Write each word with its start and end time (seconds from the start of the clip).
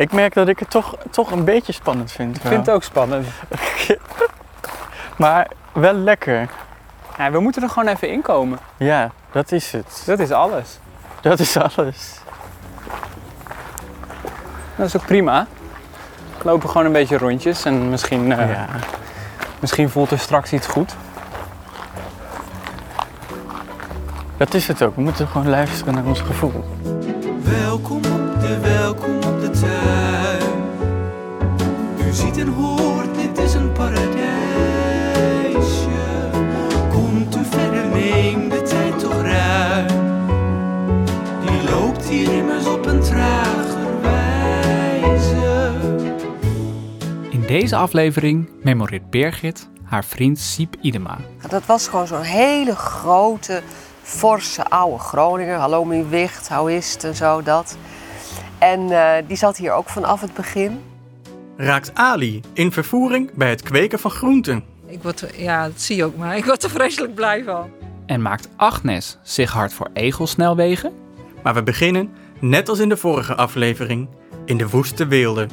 Ik 0.00 0.12
merk 0.12 0.34
dat 0.34 0.48
ik 0.48 0.58
het 0.58 0.70
toch, 0.70 0.96
toch 1.10 1.30
een 1.30 1.44
beetje 1.44 1.72
spannend 1.72 2.12
vind. 2.12 2.36
Ik 2.36 2.42
vind 2.42 2.66
het 2.66 2.74
ook 2.74 2.82
spannend. 2.82 3.26
Maar 5.16 5.48
wel 5.72 5.92
lekker. 5.92 6.48
Ja, 7.18 7.30
we 7.30 7.40
moeten 7.40 7.62
er 7.62 7.68
gewoon 7.68 7.88
even 7.88 8.08
inkomen. 8.08 8.58
Ja, 8.76 9.10
dat 9.32 9.52
is 9.52 9.72
het. 9.72 10.02
Dat 10.06 10.18
is 10.18 10.30
alles. 10.30 10.78
Dat 11.20 11.38
is 11.38 11.56
alles. 11.56 12.18
Dat 14.76 14.86
is 14.86 14.96
ook 14.96 15.06
prima. 15.06 15.46
We 16.38 16.44
lopen 16.44 16.68
gewoon 16.68 16.86
een 16.86 16.92
beetje 16.92 17.18
rondjes 17.18 17.64
en 17.64 17.88
misschien, 17.90 18.32
eh, 18.32 18.50
Ja. 18.50 18.66
misschien 19.58 19.90
voelt 19.90 20.10
er 20.10 20.18
straks 20.18 20.52
iets 20.52 20.66
goed. 20.66 20.94
Dat 24.36 24.54
is 24.54 24.68
het 24.68 24.82
ook. 24.82 24.94
We 24.94 25.02
moeten 25.02 25.26
gewoon 25.28 25.48
luisteren 25.48 25.94
naar 25.94 26.04
ons 26.04 26.20
gevoel. 26.20 26.64
Deze 47.50 47.76
aflevering 47.76 48.48
memoreert 48.62 49.10
Birgit 49.10 49.68
haar 49.84 50.04
vriend 50.04 50.38
Siep 50.38 50.76
Idema. 50.80 51.18
Dat 51.48 51.66
was 51.66 51.88
gewoon 51.88 52.06
zo'n 52.06 52.22
hele 52.22 52.76
grote, 52.76 53.62
forse 54.02 54.64
oude 54.64 54.98
Groninger. 54.98 55.56
Hallo 55.56 55.84
mijn 55.84 56.08
wicht, 56.08 56.48
hoe 56.48 56.74
is 56.76 56.92
het 56.92 57.04
en 57.04 57.14
zo, 57.14 57.42
dat. 57.42 57.76
En 58.58 58.90
eh, 58.90 59.26
die 59.26 59.36
zat 59.36 59.56
hier 59.56 59.72
ook 59.72 59.88
vanaf 59.88 60.20
het 60.20 60.34
begin. 60.34 60.80
raakt 61.56 61.90
Ali 61.94 62.40
in 62.52 62.72
vervoering 62.72 63.30
bij 63.34 63.50
het 63.50 63.62
kweken 63.62 63.98
van 63.98 64.10
groenten. 64.10 64.64
Ik 64.86 65.02
word, 65.02 65.20
er- 65.20 65.42
ja, 65.42 65.66
dat 65.66 65.80
zie 65.80 65.96
je 65.96 66.04
ook 66.04 66.16
maar. 66.16 66.36
Ik 66.36 66.44
word 66.44 66.62
er 66.62 66.70
vreselijk 66.70 67.14
blij 67.14 67.44
van. 67.44 67.70
En 68.06 68.22
maakt 68.22 68.48
Agnes 68.56 69.18
zich 69.22 69.52
hard 69.52 69.72
voor 69.72 69.90
egelsnelwegen? 69.92 70.92
Maar 71.42 71.54
we 71.54 71.62
beginnen, 71.62 72.10
net 72.40 72.68
als 72.68 72.78
in 72.78 72.88
de 72.88 72.96
vorige 72.96 73.34
aflevering, 73.34 74.08
in 74.44 74.56
de 74.56 74.68
woeste 74.68 75.06
weelde. 75.06 75.46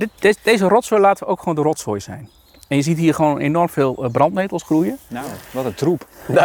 Maar 0.00 0.08
dit, 0.08 0.22
deze, 0.22 0.38
deze 0.42 0.68
rotzooi 0.68 1.00
laten 1.00 1.26
we 1.26 1.32
ook 1.32 1.38
gewoon 1.38 1.54
de 1.54 1.62
rotzooi 1.62 2.00
zijn. 2.00 2.28
En 2.68 2.76
je 2.76 2.82
ziet 2.82 2.98
hier 2.98 3.14
gewoon 3.14 3.38
enorm 3.38 3.68
veel 3.68 4.04
eh, 4.04 4.10
brandnetels 4.10 4.62
groeien. 4.62 4.98
Nou, 5.08 5.26
wat 5.50 5.64
een 5.64 5.74
troep. 5.74 6.06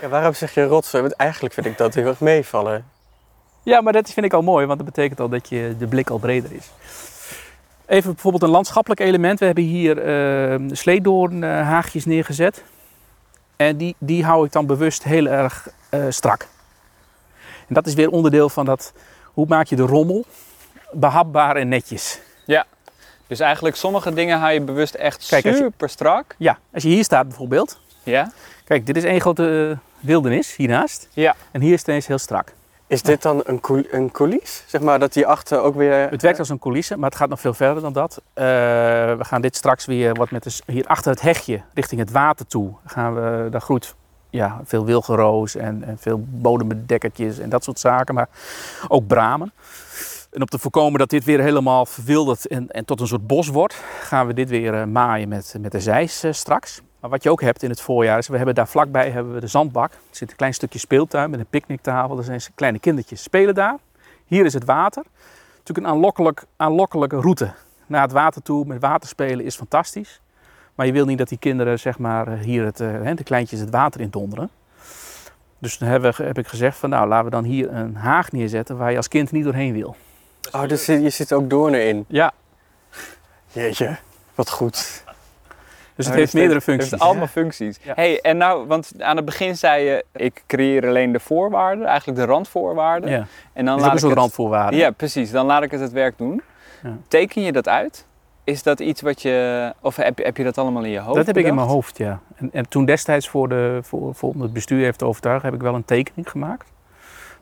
Ja, 0.00 0.08
waarom 0.08 0.34
zeg 0.34 0.54
je 0.54 0.64
rotzooi? 0.64 1.02
Want 1.02 1.14
eigenlijk 1.14 1.54
vind 1.54 1.66
ik 1.66 1.78
dat 1.78 1.94
heel 1.94 2.06
erg 2.06 2.20
meevallen. 2.20 2.84
Ja, 3.62 3.80
maar 3.80 3.92
dat 3.92 4.10
vind 4.10 4.26
ik 4.26 4.32
al 4.32 4.42
mooi, 4.42 4.66
want 4.66 4.78
dat 4.78 4.86
betekent 4.86 5.20
al 5.20 5.28
dat 5.28 5.48
je 5.48 5.74
de 5.78 5.86
blik 5.86 6.10
al 6.10 6.18
breder 6.18 6.52
is. 6.52 6.70
Even 7.86 8.12
bijvoorbeeld 8.12 8.42
een 8.42 8.48
landschappelijk 8.48 9.00
element. 9.00 9.38
We 9.38 9.44
hebben 9.44 9.64
hier 9.64 9.98
eh 9.98 10.60
sleedoornhaagjes 10.70 12.04
neergezet. 12.04 12.62
En 13.56 13.76
die, 13.76 13.94
die 13.98 14.24
hou 14.24 14.46
ik 14.46 14.52
dan 14.52 14.66
bewust 14.66 15.02
heel 15.02 15.26
erg 15.26 15.68
eh, 15.88 16.04
strak. 16.08 16.48
En 17.68 17.74
dat 17.74 17.86
is 17.86 17.94
weer 17.94 18.10
onderdeel 18.10 18.48
van 18.48 18.64
dat, 18.64 18.92
hoe 19.24 19.46
maak 19.48 19.66
je 19.66 19.76
de 19.76 19.82
rommel 19.86 20.24
behapbaar 20.92 21.56
en 21.56 21.68
netjes. 21.68 22.20
Dus 23.26 23.40
eigenlijk 23.40 23.76
sommige 23.76 24.12
dingen 24.12 24.38
hou 24.38 24.52
je 24.52 24.60
bewust 24.60 24.94
echt 24.94 25.26
Kijk, 25.28 25.44
als 25.46 25.56
je- 25.56 25.62
super 25.62 25.88
strak. 25.88 26.34
Ja, 26.38 26.58
als 26.72 26.82
je 26.82 26.88
hier 26.88 27.04
staat 27.04 27.28
bijvoorbeeld. 27.28 27.80
Ja? 28.02 28.32
Kijk, 28.64 28.86
dit 28.86 28.96
is 28.96 29.04
één 29.04 29.20
grote 29.20 29.70
eh, 29.70 30.06
wildernis 30.06 30.56
hiernaast. 30.56 31.08
Ja. 31.12 31.34
En 31.50 31.60
hier 31.60 31.72
is 31.72 31.78
het 31.78 31.88
ineens 31.88 32.06
heel 32.06 32.18
strak. 32.18 32.52
Is 32.86 33.02
dit 33.02 33.22
dan 33.22 33.42
een, 33.44 33.60
coul 33.60 33.84
een? 33.90 34.40
Zeg 34.66 34.80
maar 34.80 34.98
dat 34.98 35.12
die 35.12 35.26
achter 35.26 35.60
ook 35.60 35.74
weer... 35.74 36.10
Het 36.10 36.22
werkt 36.22 36.38
als 36.38 36.48
een 36.48 36.58
coulisse, 36.58 36.96
maar 36.96 37.08
het 37.08 37.18
gaat 37.18 37.28
nog 37.28 37.40
veel 37.40 37.54
verder 37.54 37.82
dan 37.82 37.92
dat. 37.92 38.22
Eh, 38.32 38.44
we 38.44 39.18
gaan 39.24 39.40
dit 39.40 39.56
straks 39.56 39.84
weer 39.86 40.14
wat 40.14 40.30
met 40.30 40.42
de, 40.42 40.72
hier 40.72 40.86
achter 40.86 41.10
het 41.10 41.20
hegje, 41.20 41.60
richting 41.74 42.00
het 42.00 42.10
water 42.10 42.46
toe. 42.46 42.72
Gaan 42.86 43.14
we, 43.14 43.48
daar 43.50 43.60
groeit 43.60 43.94
ja, 44.30 44.60
veel 44.64 44.84
wilgenroos 44.84 45.54
en, 45.54 45.84
en 45.84 45.98
veel 45.98 46.24
bodembedekkertjes 46.28 47.38
en 47.38 47.48
dat 47.48 47.64
soort 47.64 47.78
zaken. 47.78 48.14
Maar 48.14 48.28
ook 48.88 49.06
bramen. 49.06 49.52
En 50.32 50.40
om 50.40 50.46
te 50.46 50.58
voorkomen 50.58 50.98
dat 50.98 51.10
dit 51.10 51.24
weer 51.24 51.40
helemaal 51.40 51.86
verwildert 51.86 52.46
en, 52.46 52.68
en 52.68 52.84
tot 52.84 53.00
een 53.00 53.06
soort 53.06 53.26
bos 53.26 53.48
wordt, 53.48 53.74
gaan 54.00 54.26
we 54.26 54.34
dit 54.34 54.48
weer 54.48 54.74
eh, 54.74 54.84
maaien 54.84 55.28
met, 55.28 55.54
met 55.60 55.72
de 55.72 55.80
zeis 55.80 56.22
eh, 56.22 56.32
straks. 56.32 56.82
Maar 57.00 57.10
wat 57.10 57.22
je 57.22 57.30
ook 57.30 57.40
hebt 57.40 57.62
in 57.62 57.70
het 57.70 57.80
voorjaar 57.80 58.18
is, 58.18 58.28
we 58.28 58.36
hebben 58.36 58.54
daar 58.54 58.68
vlakbij 58.68 59.10
hebben 59.10 59.34
we 59.34 59.40
de 59.40 59.46
zandbak. 59.46 59.92
Er 59.92 59.98
zit 60.10 60.30
een 60.30 60.36
klein 60.36 60.54
stukje 60.54 60.78
speeltuin 60.78 61.30
met 61.30 61.40
een 61.40 61.46
picknicktafel. 61.46 62.18
Er 62.18 62.24
zijn 62.24 62.40
kleine 62.54 62.78
kindertjes 62.78 63.22
spelen 63.22 63.54
daar. 63.54 63.78
Hier 64.26 64.44
is 64.44 64.52
het 64.52 64.64
water. 64.64 65.04
Natuurlijk 65.58 65.86
een 65.86 65.92
aanlokkelijk, 65.92 66.44
aanlokkelijke 66.56 67.20
route 67.20 67.52
naar 67.86 68.02
het 68.02 68.12
water 68.12 68.42
toe. 68.42 68.66
Met 68.66 68.80
water 68.80 69.08
spelen 69.08 69.44
is 69.44 69.56
fantastisch. 69.56 70.20
Maar 70.74 70.86
je 70.86 70.92
wil 70.92 71.06
niet 71.06 71.18
dat 71.18 71.28
die 71.28 71.38
kinderen 71.38 71.78
zeg 71.78 71.98
maar, 71.98 72.26
eh, 72.28 72.38
hier 72.38 72.64
het, 72.64 72.76
de 72.76 73.24
kleintjes 73.24 73.60
het 73.60 73.70
water 73.70 74.00
in 74.00 74.10
donderen. 74.10 74.50
Dus 75.58 75.78
dan 75.78 75.88
heb 75.88 76.38
ik 76.38 76.46
gezegd 76.46 76.76
van 76.76 76.90
nou 76.90 77.08
laten 77.08 77.24
we 77.24 77.30
dan 77.30 77.44
hier 77.44 77.72
een 77.72 77.96
haag 77.96 78.32
neerzetten 78.32 78.76
waar 78.76 78.90
je 78.90 78.96
als 78.96 79.08
kind 79.08 79.32
niet 79.32 79.44
doorheen 79.44 79.72
wil. 79.72 79.96
Oh, 80.52 80.68
dus 80.68 80.86
je 80.86 81.10
zit 81.10 81.32
ook 81.32 81.50
doornen 81.50 81.86
in. 81.88 82.04
Ja, 82.08 82.32
Jeetje, 83.52 83.96
wat 84.34 84.50
goed. 84.50 85.04
dus 85.94 86.06
het 86.06 86.14
heeft 86.14 86.16
dus 86.16 86.32
meerdere 86.32 86.54
Het 86.54 86.62
functies. 86.64 86.90
heeft 86.90 87.02
allemaal 87.02 87.26
functies. 87.26 87.78
Ja. 87.82 87.92
Hey, 87.94 88.20
en 88.20 88.36
nou, 88.36 88.66
want 88.66 88.92
aan 88.98 89.16
het 89.16 89.24
begin 89.24 89.56
zei 89.56 89.84
je, 89.84 90.04
ik 90.12 90.42
creëer 90.46 90.86
alleen 90.86 91.12
de 91.12 91.20
voorwaarden, 91.20 91.86
eigenlijk 91.86 92.18
de 92.18 92.24
randvoorwaarden. 92.24 93.10
Ja, 93.10 93.26
En 93.52 93.64
dan 93.64 93.64
dat 93.64 93.76
is 93.76 93.82
laat 93.82 93.90
een 93.92 93.98
ik 93.98 94.04
het, 94.08 94.18
randvoorwaarde. 94.18 94.76
Ja, 94.76 94.90
precies. 94.90 95.30
Dan 95.30 95.46
laat 95.46 95.62
ik 95.62 95.70
het 95.70 95.80
het 95.80 95.92
werk 95.92 96.18
doen. 96.18 96.42
Ja. 96.82 96.96
Teken 97.08 97.42
je 97.42 97.52
dat 97.52 97.68
uit? 97.68 98.06
Is 98.44 98.62
dat 98.62 98.80
iets 98.80 99.00
wat 99.00 99.22
je, 99.22 99.72
of 99.80 99.96
heb, 99.96 100.18
je- 100.18 100.24
heb 100.24 100.36
je 100.36 100.44
dat 100.44 100.58
allemaal 100.58 100.84
in 100.84 100.90
je 100.90 100.98
hoofd 100.98 101.16
Dat 101.16 101.26
heb 101.26 101.36
ik 101.36 101.46
in 101.46 101.54
mijn 101.54 101.66
hoofd, 101.66 101.98
ja. 101.98 102.20
En, 102.36 102.50
en 102.52 102.68
toen 102.68 102.84
destijds 102.84 103.28
voor, 103.28 103.48
de, 103.48 103.78
voor, 103.82 104.14
voor 104.14 104.34
het 104.38 104.52
bestuur 104.52 104.84
heeft 104.84 104.98
te 104.98 105.04
overtuigen, 105.04 105.44
heb 105.44 105.54
ik 105.54 105.62
wel 105.62 105.74
een 105.74 105.84
tekening 105.84 106.30
gemaakt. 106.30 106.66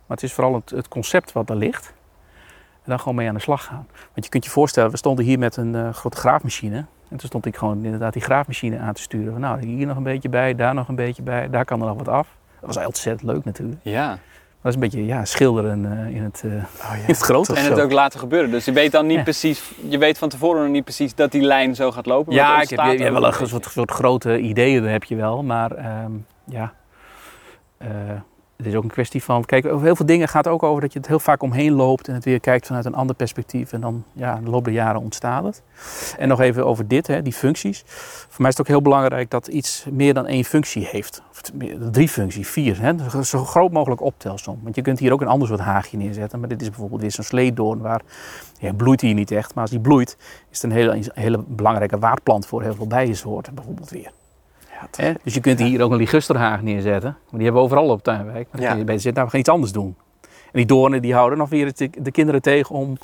Maar 0.06 0.16
het 0.16 0.22
is 0.22 0.32
vooral 0.32 0.54
het, 0.54 0.70
het 0.70 0.88
concept 0.88 1.32
wat 1.32 1.50
er 1.50 1.56
ligt. 1.56 1.92
Dan 2.90 2.98
gewoon 2.98 3.14
mee 3.14 3.28
aan 3.28 3.34
de 3.34 3.40
slag 3.40 3.64
gaan. 3.64 3.86
Want 4.12 4.24
je 4.24 4.28
kunt 4.28 4.44
je 4.44 4.50
voorstellen, 4.50 4.90
we 4.90 4.96
stonden 4.96 5.24
hier 5.24 5.38
met 5.38 5.56
een 5.56 5.74
eh, 5.74 5.92
grote 5.92 6.16
graafmachine. 6.16 6.76
En 7.08 7.16
toen 7.16 7.28
stond 7.28 7.46
ik 7.46 7.56
gewoon 7.56 7.84
inderdaad 7.84 8.12
die 8.12 8.22
graafmachine 8.22 8.78
aan 8.78 8.92
te 8.92 9.02
sturen. 9.02 9.32
Van, 9.32 9.40
nou, 9.40 9.66
hier 9.66 9.86
nog 9.86 9.96
een 9.96 10.02
beetje 10.02 10.28
bij, 10.28 10.54
daar 10.54 10.74
nog 10.74 10.88
een 10.88 10.94
beetje 10.94 11.22
bij, 11.22 11.50
daar 11.50 11.64
kan 11.64 11.80
er 11.80 11.86
nog 11.86 11.96
wat 11.96 12.08
af. 12.08 12.28
Dat 12.60 12.74
was 12.74 12.86
ontzettend 12.86 13.30
leuk 13.30 13.44
natuurlijk. 13.44 13.80
Ja. 13.82 14.08
Dat 14.62 14.68
is 14.68 14.74
een 14.74 14.80
beetje 14.80 15.06
ja, 15.06 15.24
schilderen 15.24 16.06
eh, 16.06 16.14
in, 16.14 16.22
het, 16.22 16.42
eh, 16.44 16.50
Oh, 16.52 16.98
in 17.00 17.04
het 17.06 17.18
grote. 17.18 17.54
En 17.54 17.64
het 17.64 17.80
ook 17.80 17.92
laten 17.92 18.18
gebeuren. 18.18 18.50
Dus 18.50 18.64
je 18.64 18.72
weet 18.72 18.92
dan 18.92 19.06
niet 19.06 19.16
Ja. 19.16 19.22
precies, 19.22 19.72
je 19.88 19.98
weet 19.98 20.18
van 20.18 20.28
tevoren 20.28 20.62
nog 20.62 20.70
niet 20.70 20.84
precies 20.84 21.14
dat 21.14 21.32
die 21.32 21.42
lijn 21.42 21.74
zo 21.74 21.90
gaat 21.90 22.06
lopen. 22.06 22.32
Ja, 22.34 22.62
ik 22.62 22.70
heb, 22.70 22.78
je 22.78 23.02
hebt 23.02 23.12
wel 23.12 23.26
een 23.26 23.46
soort, 23.48 23.64
soort 23.64 23.90
grote 23.90 24.38
ideeën, 24.38 24.84
heb 24.84 25.04
je 25.04 25.16
wel. 25.16 25.42
Maar 25.42 25.72
ehm, 25.72 26.12
ja, 26.44 26.72
het 28.60 28.68
is 28.68 28.74
ook 28.74 28.82
een 28.82 28.90
kwestie 28.90 29.22
van... 29.22 29.44
Kijk, 29.44 29.66
over 29.66 29.84
heel 29.84 29.96
veel 29.96 30.06
dingen 30.06 30.28
gaat 30.28 30.48
ook 30.48 30.62
over 30.62 30.80
dat 30.80 30.92
je 30.92 30.98
het 30.98 31.08
heel 31.08 31.18
vaak 31.18 31.42
omheen 31.42 31.72
loopt... 31.72 32.08
en 32.08 32.14
het 32.14 32.24
weer 32.24 32.40
kijkt 32.40 32.66
vanuit 32.66 32.84
een 32.84 32.94
ander 32.94 33.16
perspectief. 33.16 33.72
En 33.72 33.80
dan, 33.80 34.04
ja, 34.12 34.40
de 34.44 34.50
loop 34.50 34.64
der 34.64 34.72
jaren 34.72 35.00
ontstaat 35.00 35.44
het. 35.44 35.62
En 36.18 36.28
nog 36.28 36.40
even 36.40 36.66
over 36.66 36.88
dit, 36.88 37.06
hè, 37.06 37.22
die 37.22 37.32
functies. 37.32 37.82
Voor 38.28 38.40
mij 38.40 38.50
is 38.50 38.56
het 38.56 38.60
ook 38.60 38.72
heel 38.72 38.82
belangrijk 38.82 39.30
dat 39.30 39.46
iets 39.46 39.86
meer 39.90 40.14
dan 40.14 40.26
één 40.26 40.44
functie 40.44 40.86
heeft. 40.86 41.22
Of 41.30 41.40
drie 41.90 42.08
functies, 42.08 42.48
vier. 42.48 42.80
Hè? 42.80 43.22
Zo 43.22 43.44
groot 43.44 43.72
mogelijk 43.72 44.00
optelsom. 44.00 44.60
Want 44.62 44.74
je 44.76 44.82
kunt 44.82 44.98
hier 44.98 45.12
ook 45.12 45.20
een 45.20 45.26
ander 45.26 45.48
soort 45.48 45.60
haagje 45.60 45.96
neerzetten. 45.96 46.40
Maar 46.40 46.48
dit 46.48 46.62
is 46.62 46.68
bijvoorbeeld 46.68 47.00
weer 47.00 47.12
zo'n 47.12 47.24
sleedoorn 47.24 47.80
waar... 47.80 48.00
Ja, 48.58 48.72
bloeit 48.72 49.00
hier 49.00 49.14
niet 49.14 49.30
echt, 49.30 49.54
maar 49.54 49.62
als 49.62 49.70
die 49.72 49.80
bloeit... 49.80 50.16
is 50.50 50.62
het 50.62 50.70
een 50.70 50.76
hele, 50.76 50.92
een 50.94 51.04
hele 51.14 51.44
belangrijke 51.46 51.98
waardplant 51.98 52.46
voor 52.46 52.62
heel 52.62 52.74
veel 52.74 52.86
bijensoorten 52.86 53.54
bijvoorbeeld 53.54 53.90
weer. 53.90 54.10
Hè? 54.96 55.12
Dus 55.24 55.34
je 55.34 55.40
kunt 55.40 55.58
hier 55.58 55.82
ook 55.82 55.90
een 55.90 55.96
ligusterhaag 55.96 56.62
neerzetten. 56.62 57.10
Maar 57.10 57.30
die 57.30 57.42
hebben 57.42 57.60
we 57.60 57.66
overal 57.68 57.88
op 57.88 58.02
Tuinwijk. 58.02 58.34
Maar 58.34 58.46
dan 58.50 58.60
Ja. 58.60 58.68
kun 58.68 58.78
je 58.78 58.84
beter 58.84 59.00
zeggen, 59.00 59.12
nou 59.14 59.24
we 59.24 59.30
gaan 59.30 59.40
iets 59.40 59.48
anders 59.48 59.72
doen. 59.72 59.96
En 60.22 60.30
die 60.52 60.66
doornen 60.66 61.02
die 61.02 61.14
houden 61.14 61.38
nog 61.38 61.48
weer 61.48 61.66
het- 61.66 61.88
de 61.98 62.10
kinderen 62.10 62.42
tegen 62.42 62.74
om 62.74 62.96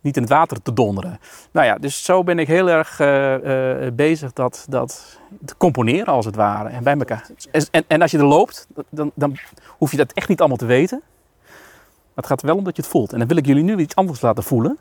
niet 0.00 0.16
in 0.16 0.22
het 0.22 0.30
water 0.30 0.62
te 0.62 0.72
donderen. 0.72 1.18
Nou 1.52 1.66
ja, 1.66 1.74
dus 1.78 2.04
zo 2.04 2.24
ben 2.24 2.38
ik 2.38 2.46
heel 2.46 2.68
erg 2.70 3.00
eh, 3.00 3.86
eh, 3.86 3.92
bezig 3.94 4.32
dat, 4.32 4.66
dat 4.68 5.18
te 5.44 5.56
componeren 5.56 6.06
als 6.14 6.24
het 6.26 6.36
ware. 6.36 6.68
En 6.68 6.84
bij 6.84 6.96
elkaar. 6.96 7.26
En, 7.70 7.84
en, 7.86 8.02
als 8.02 8.10
je 8.10 8.18
er 8.18 8.24
loopt, 8.24 8.66
dan, 8.90 9.10
dan 9.14 9.36
hoef 9.68 9.90
je 9.90 9.96
dat 9.96 10.12
echt 10.12 10.28
niet 10.28 10.38
allemaal 10.40 10.56
te 10.58 10.66
weten. 10.66 11.02
Maar 12.14 12.24
het 12.24 12.26
gaat 12.26 12.42
wel 12.42 12.56
om 12.56 12.64
dat 12.64 12.76
je 12.76 12.82
het 12.82 12.90
voelt. 12.90 13.12
En 13.12 13.18
dan 13.18 13.28
wil 13.28 13.36
ik 13.36 13.46
jullie 13.46 13.62
nu 13.62 13.76
iets 13.76 13.94
anders 13.94 14.20
laten 14.20 14.42
voelen. 14.42 14.70
Dat 14.70 14.80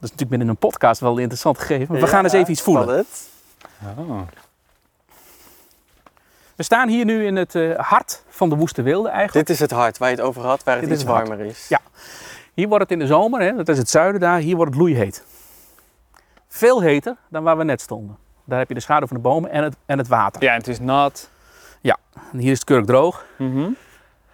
natuurlijk 0.10 0.30
binnen 0.30 0.48
een 0.48 0.56
podcast 0.56 1.00
wel 1.00 1.18
interessant 1.18 1.58
gegeven. 1.58 1.92
Maar 1.92 2.00
we 2.00 2.06
gaan 2.06 2.24
eens 2.24 2.32
even 2.32 2.50
iets 2.52 2.62
voelen. 2.62 2.82
Spannend. 2.84 4.08
Oh. 4.10 4.20
We 6.56 6.62
staan 6.62 6.88
hier 6.88 7.04
nu 7.04 7.26
in 7.26 7.36
het 7.36 7.54
eh, 7.54 7.78
hart 7.78 8.22
van 8.28 8.48
de 8.48 8.56
woeste 8.56 8.82
wilde 8.82 9.08
eigenlijk. 9.08 9.46
Dit 9.46 9.56
is 9.56 9.62
het 9.62 9.70
hart 9.70 9.98
waar 9.98 10.10
je 10.10 10.16
het 10.16 10.24
over 10.24 10.42
had, 10.42 10.64
waar 10.64 10.74
het 10.76 10.84
Dit 10.84 10.92
is 10.92 10.98
iets 11.00 11.08
het 11.08 11.16
hart. 11.16 11.28
warmer 11.28 11.46
is. 11.46 11.66
Ja. 11.68 11.80
Hier 12.54 12.68
wordt 12.68 12.82
het 12.82 12.92
in 12.92 12.98
de 12.98 13.06
zomer, 13.06 13.40
hè, 13.40 13.54
dat 13.56 13.68
is 13.68 13.78
het 13.78 13.90
zuiden 13.90 14.20
daar, 14.20 14.38
hier 14.38 14.56
wordt 14.56 14.70
het 14.72 14.80
loeiheet. 14.80 15.24
Veel 16.48 16.82
heter 16.82 17.16
dan 17.28 17.42
waar 17.42 17.56
we 17.58 17.64
net 17.64 17.80
stonden. 17.80 18.16
Daar 18.44 18.58
heb 18.58 18.68
je 18.68 18.74
de 18.74 18.80
schaduw 18.80 19.06
van 19.06 19.16
de 19.16 19.22
bomen 19.22 19.50
en 19.50 19.62
het, 19.62 19.76
en 19.86 19.98
het 19.98 20.08
water. 20.08 20.42
Ja, 20.42 20.54
het 20.54 20.68
is 20.68 20.80
nat. 20.80 21.32
En 22.32 22.38
hier 22.38 22.50
is 22.50 22.58
het 22.58 22.66
kurk 22.66 22.86
droog. 22.86 23.24
Mhm. 23.38 23.60
Maar 23.60 23.70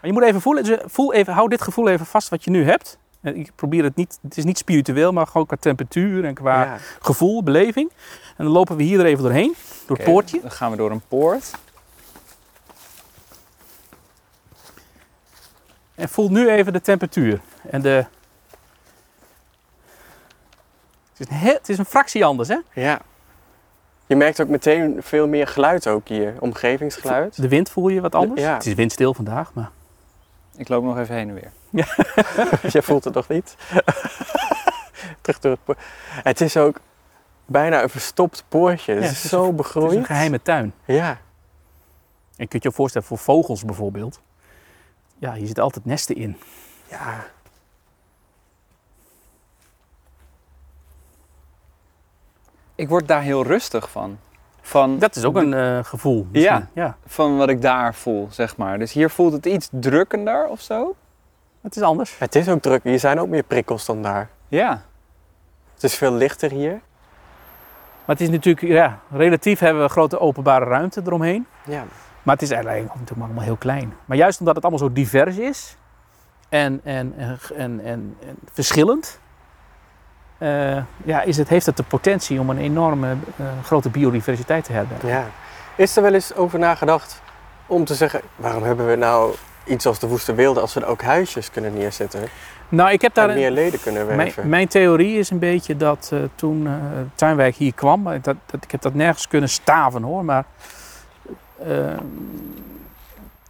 je 0.00 0.12
moet 0.12 0.22
even 0.22 0.40
voelen, 0.40 0.80
voel 0.84 1.12
even, 1.12 1.32
hou 1.32 1.48
dit 1.48 1.62
gevoel 1.62 1.88
even 1.88 2.06
vast 2.06 2.28
wat 2.28 2.44
je 2.44 2.50
nu 2.50 2.64
hebt. 2.64 2.98
En 3.20 3.36
Ik 3.36 3.52
probeer 3.54 3.84
het 3.84 3.96
niet, 3.96 4.18
het 4.22 4.36
is 4.36 4.44
niet 4.44 4.58
spiritueel, 4.58 5.12
maar 5.12 5.26
gewoon 5.26 5.46
qua 5.46 5.56
temperatuur 5.60 6.24
en 6.24 6.34
qua 6.34 6.62
Ja. 6.64 6.76
gevoel, 7.00 7.42
beleving. 7.42 7.90
En 8.36 8.44
dan 8.44 8.52
lopen 8.52 8.76
we 8.76 8.82
hier 8.82 8.98
er 9.00 9.06
even 9.06 9.22
doorheen, 9.22 9.54
door 9.86 9.96
het 9.96 10.06
poortje. 10.06 10.40
Dan 10.40 10.50
gaan 10.50 10.70
we 10.70 10.76
door 10.76 10.90
een 10.90 11.02
poort. 11.08 11.50
En 16.00 16.08
voel 16.08 16.28
nu 16.30 16.48
even 16.50 16.72
de 16.72 16.80
temperatuur. 16.80 17.40
En 17.70 17.82
de... 17.82 18.04
Het 21.12 21.18
is 21.18 21.26
een, 21.28 21.36
he- 21.36 21.52
het 21.52 21.68
is 21.68 21.78
een 21.78 21.84
fractie 21.84 22.24
anders, 22.24 22.48
hè? 22.48 22.56
Ja. 22.72 23.00
Je 24.06 24.16
merkt 24.16 24.40
ook 24.40 24.48
meteen 24.48 24.96
veel 25.02 25.28
meer 25.28 25.46
geluid 25.46 25.86
ook 25.86 26.08
hier. 26.08 26.34
Omgevingsgeluid. 26.38 27.36
De 27.42 27.48
wind 27.48 27.70
voel 27.70 27.88
je 27.88 28.00
wat 28.00 28.14
anders. 28.14 28.40
Ja. 28.40 28.54
Het 28.54 28.66
is 28.66 28.74
windstil 28.74 29.14
vandaag, 29.14 29.52
maar... 29.54 29.70
Ik 30.56 30.68
loop 30.68 30.84
nog 30.84 30.98
even 30.98 31.14
heen 31.14 31.28
en 31.28 31.34
weer. 31.34 31.50
Jij 32.72 32.82
voelt 32.88 33.04
het 33.04 33.14
nog 33.14 33.28
niet? 33.28 33.56
Terug 35.20 35.38
door 35.40 35.56
het 36.22 36.40
is 36.40 36.56
ook 36.56 36.80
bijna 37.46 37.82
een 37.82 37.88
verstopt 37.90 38.44
poortje. 38.48 38.92
Het 38.94 39.02
Ja, 39.02 39.08
is 39.08 39.14
het 39.16 39.24
is 39.24 39.30
zo 39.30 39.40
Het 39.42 39.50
is 39.50 39.56
begroeid. 39.56 39.96
een 39.96 40.04
geheime 40.04 40.42
tuin. 40.42 40.74
Ja. 40.84 41.08
En 41.10 41.16
je 42.36 42.46
kunt 42.46 42.62
je 42.62 42.68
ook 42.68 42.74
voorstellen 42.74 43.06
voor 43.06 43.18
vogels 43.18 43.64
bijvoorbeeld. 43.64 44.20
Ja, 45.20 45.32
hier 45.34 45.46
zitten 45.46 45.64
altijd 45.64 45.84
nesten 45.84 46.16
in. 46.16 46.36
Ja. 46.88 47.24
Ik 52.74 52.88
word 52.88 53.08
daar 53.08 53.22
heel 53.22 53.42
rustig 53.44 53.90
van. 53.90 54.18
Van, 54.60 54.98
Dat 54.98 55.16
is 55.16 55.24
ook 55.24 55.36
een 55.36 55.54
eh, 55.54 55.84
gevoel. 55.84 56.26
misschien. 56.30 56.68
ja. 56.72 56.96
van 57.06 57.36
wat 57.36 57.48
ik 57.48 57.62
daar 57.62 57.94
voel, 57.94 58.28
zeg 58.30 58.56
maar. 58.56 58.78
Dus 58.78 58.92
hier 58.92 59.10
voelt 59.10 59.32
het 59.32 59.46
iets 59.46 59.68
drukkender 59.70 60.46
of 60.46 60.60
zo. 60.60 60.94
Het 61.60 61.76
is 61.76 61.82
anders. 61.82 62.18
Het 62.18 62.34
is 62.34 62.48
ook 62.48 62.62
druk. 62.62 62.82
Hier 62.84 62.98
zijn 62.98 63.20
ook 63.20 63.28
meer 63.28 63.42
prikkels 63.42 63.86
dan 63.86 64.02
daar. 64.02 64.28
Ja. 64.48 64.82
Het 65.74 65.82
is 65.82 65.94
veel 65.94 66.12
lichter 66.12 66.50
hier. 66.50 66.80
Maar 68.04 68.16
het 68.16 68.20
is 68.20 68.28
natuurlijk, 68.28 68.66
ja, 68.66 68.98
relatief 69.10 69.58
hebben 69.58 69.82
we 69.82 69.88
grote 69.88 70.18
openbare 70.20 70.64
ruimte 70.64 71.00
eromheen. 71.04 71.46
Ja. 71.64 71.84
Maar 72.22 72.34
het 72.34 72.42
is 72.44 72.50
eigenlijk 72.50 72.94
natuurlijk 72.94 73.20
allemaal 73.20 73.44
heel 73.44 73.56
klein. 73.56 73.94
Maar 74.04 74.16
juist 74.16 74.38
omdat 74.38 74.54
het 74.54 74.64
allemaal 74.64 74.88
zo 74.88 74.92
divers 74.92 75.36
is 75.36 75.76
en, 76.48 76.80
en, 76.84 77.14
en, 77.16 77.38
en, 77.56 77.80
en, 77.84 78.16
en 78.20 78.38
verschillend, 78.52 79.20
eh, 80.38 80.82
ja, 81.04 81.22
is 81.22 81.36
het, 81.36 81.48
heeft 81.48 81.66
het 81.66 81.76
de 81.76 81.82
potentie 81.82 82.40
om 82.40 82.50
een 82.50 82.58
enorme 82.58 83.16
eh, 83.36 83.46
grote 83.64 83.88
biodiversiteit 83.88 84.64
te 84.64 84.72
hebben. 84.72 84.96
ja. 85.04 85.24
Is 85.76 85.96
er 85.96 86.02
wel 86.02 86.14
eens 86.14 86.34
over 86.34 86.58
nagedacht 86.58 87.22
om 87.66 87.84
te 87.84 87.94
zeggen... 87.94 88.20
waarom 88.36 88.62
hebben 88.62 88.86
we 88.86 88.96
nou 88.96 89.34
iets 89.64 89.86
als 89.86 89.98
de 89.98 90.06
Woeste 90.06 90.34
Wilde... 90.34 90.60
als 90.60 90.74
we 90.74 90.80
er 90.80 90.86
ook 90.86 91.02
huisjes 91.02 91.50
kunnen 91.50 91.74
neerzetten... 91.74 92.20
Nou, 92.68 92.90
ik 92.90 93.00
heb 93.02 93.14
daar 93.14 93.28
en 93.28 93.36
meer 93.36 93.50
leden 93.50 93.80
kunnen 93.80 94.06
Mijn, 94.06 94.18
werven? 94.18 94.48
mijn 94.48 94.68
theorie 94.68 95.18
is 95.18 95.30
een 95.30 95.38
beetje 95.38 95.76
dat 95.76 96.10
eh, 96.12 96.18
toen 96.34 96.68
Tuinwijk 97.14 97.54
hier 97.54 97.74
kwam, 97.74 98.04
dat, 98.04 98.22
dat, 98.22 98.64
ik 98.64 98.70
heb 98.70 98.80
dat 98.80 98.94
nergens 98.94 99.28
kunnen 99.28 99.48
staven 99.48 100.02
hoor, 100.02 100.24
maar 100.24 100.44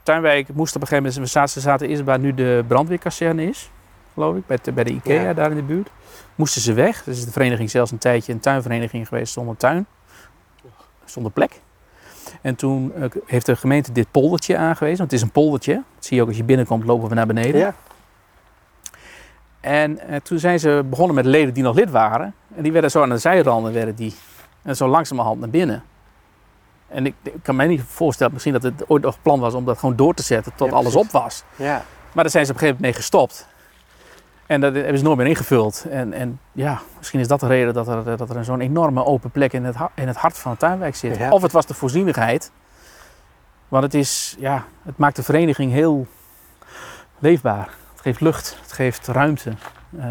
Tuinwijk 0.02 0.48
moest 0.54 0.74
op 0.76 0.80
een 0.80 0.86
gegeven 0.88 1.10
moment, 1.10 1.24
we 1.24 1.30
zaten, 1.38 1.50
ze 1.52 1.60
zaten 1.60 1.88
eerst 1.88 2.02
waar 2.02 2.18
nu 2.18 2.34
de 2.34 2.64
brandweerkazerne 2.66 3.48
is, 3.48 3.70
geloof 4.14 4.36
ik, 4.36 4.46
bij 4.46 4.58
de, 4.62 4.72
bij 4.72 4.84
de 4.84 4.90
IKEA 4.90 5.22
Ja. 5.22 5.32
daar 5.34 5.50
in 5.50 5.56
de 5.56 5.62
buurt. 5.62 5.88
Moesten 6.34 6.60
ze 6.60 6.72
weg, 6.72 7.04
dus 7.04 7.18
is 7.18 7.24
de 7.24 7.30
vereniging 7.32 7.70
zelfs 7.70 7.90
een 7.90 7.98
tijdje 7.98 8.32
een 8.32 8.40
tuinvereniging 8.40 9.08
geweest 9.08 9.32
zonder 9.32 9.56
tuin, 9.56 9.86
zonder 11.04 11.32
plek. 11.32 11.60
En 12.42 12.54
toen 12.54 12.92
eh, 12.94 13.04
heeft 13.26 13.46
de 13.46 13.56
gemeente 13.56 13.92
dit 13.92 14.10
poldertje 14.10 14.56
aangewezen, 14.56 14.98
want 14.98 15.10
het 15.10 15.20
is 15.20 15.26
een 15.26 15.32
poldertje. 15.32 15.74
Dat 15.74 16.04
zie 16.04 16.16
je 16.16 16.22
ook 16.22 16.28
als 16.28 16.36
je 16.36 16.44
binnenkomt, 16.44 16.84
lopen 16.84 17.08
we 17.08 17.14
naar 17.14 17.26
beneden. 17.26 17.60
Ja. 17.60 17.74
En 19.60 19.98
eh, 19.98 20.20
toen 20.20 20.38
zijn 20.38 20.60
ze 20.60 20.82
begonnen 20.90 21.14
met 21.14 21.24
leden 21.24 21.54
die 21.54 21.62
nog 21.62 21.76
lid 21.76 21.90
waren. 21.90 22.34
En 22.56 22.62
die 22.62 22.72
werden 22.72 22.90
zo 22.90 23.02
aan 23.02 23.08
de 23.08 23.18
zijranden, 23.18 23.72
werden 23.72 23.94
die, 23.94 24.14
en 24.62 24.76
zo 24.76 24.88
langzamerhand 24.88 25.40
naar 25.40 25.50
binnen. 25.50 25.82
En 26.90 27.06
ik, 27.06 27.14
ik 27.22 27.32
kan 27.42 27.56
me 27.56 27.64
niet 27.64 27.82
voorstellen, 27.86 28.32
misschien 28.32 28.52
dat 28.52 28.62
het 28.62 28.88
ooit 28.88 29.02
nog 29.02 29.22
plan 29.22 29.40
was 29.40 29.54
om 29.54 29.64
dat 29.64 29.78
gewoon 29.78 29.96
door 29.96 30.14
te 30.14 30.22
zetten 30.22 30.52
tot 30.54 30.70
Ja, 30.70 30.74
alles 30.76 30.96
op 30.96 31.10
was. 31.10 31.42
Ja. 31.56 31.84
Maar 32.12 32.22
daar 32.24 32.30
zijn 32.32 32.46
ze 32.46 32.52
op 32.52 32.56
een 32.56 32.62
gegeven 32.62 32.66
moment 32.66 32.80
mee 32.80 32.92
gestopt. 32.92 33.48
En 34.46 34.60
dat 34.60 34.74
hebben 34.74 34.98
ze 34.98 35.04
nooit 35.04 35.16
meer 35.16 35.26
ingevuld. 35.26 35.84
En, 35.90 36.12
en 36.12 36.40
ja, 36.52 36.80
misschien 36.98 37.20
is 37.20 37.28
dat 37.28 37.40
de 37.40 37.46
reden 37.46 37.74
dat 37.74 37.88
er, 37.88 38.16
dat 38.16 38.30
er 38.34 38.44
zo'n 38.44 38.60
enorme 38.60 39.04
open 39.04 39.30
plek 39.30 39.52
in 39.52 39.64
het, 39.64 39.76
in 39.94 40.06
het 40.06 40.16
hart 40.16 40.38
van 40.38 40.50
het 40.50 40.60
tuinwijk 40.60 40.96
zit. 40.96 41.16
Ja. 41.16 41.30
Of 41.30 41.42
het 41.42 41.52
was 41.52 41.66
de 41.66 41.74
voorzienigheid. 41.74 42.50
Want 43.68 43.82
het, 43.82 43.94
is, 43.94 44.36
ja, 44.38 44.64
het 44.82 44.96
maakt 44.98 45.16
de 45.16 45.22
vereniging 45.22 45.72
heel 45.72 46.06
leefbaar. 47.18 47.68
Het 47.92 48.00
geeft 48.00 48.20
lucht, 48.20 48.56
het 48.62 48.72
geeft 48.72 49.06
ruimte. 49.06 49.52
Eh, 49.98 50.06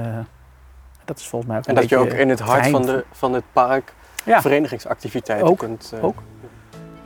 dat 1.05 1.19
is 1.19 1.27
volgens 1.27 1.51
mij 1.51 1.59
ook 1.59 1.65
En 1.65 1.75
dat 1.75 1.89
je 1.89 1.97
ook 1.97 2.07
in 2.09 2.29
het 2.29 2.39
hart 2.39 2.67
van, 2.67 2.81
de, 2.81 3.05
van 3.11 3.33
het 3.33 3.43
park 3.53 3.93
Ja. 4.25 4.41
verenigingsactiviteiten 4.41 5.47
Ook, 5.47 5.57
kunt... 5.57 5.91
eh, 5.95 6.03
ook. 6.03 6.17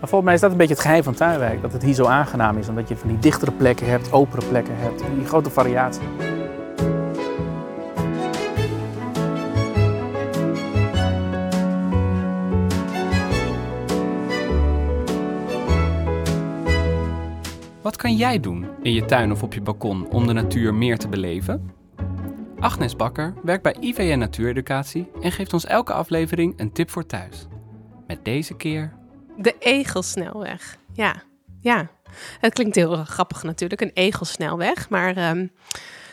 Maar 0.03 0.11
volgens 0.11 0.31
mij 0.31 0.33
is 0.33 0.45
dat 0.45 0.51
een 0.51 0.57
beetje 0.57 0.73
het 0.73 0.83
geheim 0.83 1.03
van 1.03 1.13
Tuinwijk. 1.13 1.61
Dat 1.61 1.73
het 1.73 1.83
hier 1.83 1.93
zo 1.93 2.05
aangenaam 2.05 2.57
is. 2.57 2.69
Omdat 2.69 2.87
je 2.87 2.95
van 2.95 3.07
die 3.07 3.19
dichtere 3.19 3.51
plekken 3.51 3.87
hebt, 3.87 4.11
opere 4.11 4.47
plekken 4.47 4.77
hebt. 4.77 5.01
en 5.01 5.15
Die 5.15 5.25
grote 5.25 5.49
variatie. 5.49 6.01
Wat 17.81 17.95
kan 17.95 18.15
jij 18.15 18.39
doen 18.39 18.65
in 18.81 18.93
je 18.93 19.05
tuin 19.05 19.31
of 19.31 19.43
op 19.43 19.53
je 19.53 19.61
balkon 19.61 20.09
om 20.09 20.27
de 20.27 20.33
natuur 20.33 20.73
meer 20.73 20.97
te 20.97 21.07
beleven? 21.07 21.71
Agnes 22.59 22.95
Bakker 22.95 23.33
werkt 23.43 23.63
bij 23.63 23.75
IVN 23.79 24.17
Natuureducatie 24.17 25.11
en 25.21 25.31
geeft 25.31 25.53
ons 25.53 25.65
elke 25.65 25.93
aflevering 25.93 26.53
een 26.57 26.71
tip 26.71 26.89
voor 26.89 27.05
thuis. 27.05 27.47
Met 28.07 28.25
deze 28.25 28.55
keer 28.55 29.01
De 29.37 29.55
Egelsnelweg. 29.59 30.77
Ja, 30.93 31.23
ja. 31.61 31.89
Het 32.39 32.53
klinkt 32.53 32.75
heel 32.75 33.03
grappig 33.03 33.43
natuurlijk, 33.43 33.81
een 33.81 33.91
egelsnelweg. 33.93 34.89
Maar 34.89 35.17
ehm, 35.17 35.47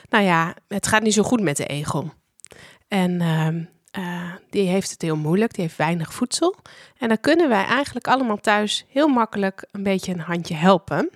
nou 0.08 0.24
ja, 0.24 0.54
het 0.68 0.86
gaat 0.86 1.02
niet 1.02 1.14
zo 1.14 1.22
goed 1.22 1.40
met 1.40 1.56
de 1.56 1.66
egel. 1.66 2.12
En 2.88 3.20
ehm, 3.20 3.64
eh, 3.90 4.32
die 4.50 4.68
heeft 4.68 4.90
het 4.90 5.02
heel 5.02 5.16
moeilijk, 5.16 5.54
die 5.54 5.62
heeft 5.62 5.76
weinig 5.76 6.14
voedsel. 6.14 6.56
En 6.98 7.08
dan 7.08 7.20
kunnen 7.20 7.48
wij 7.48 7.64
eigenlijk 7.64 8.08
allemaal 8.08 8.40
thuis 8.40 8.84
heel 8.88 9.08
makkelijk 9.08 9.68
een 9.70 9.82
beetje 9.82 10.12
een 10.12 10.20
handje 10.20 10.54
helpen. 10.54 11.10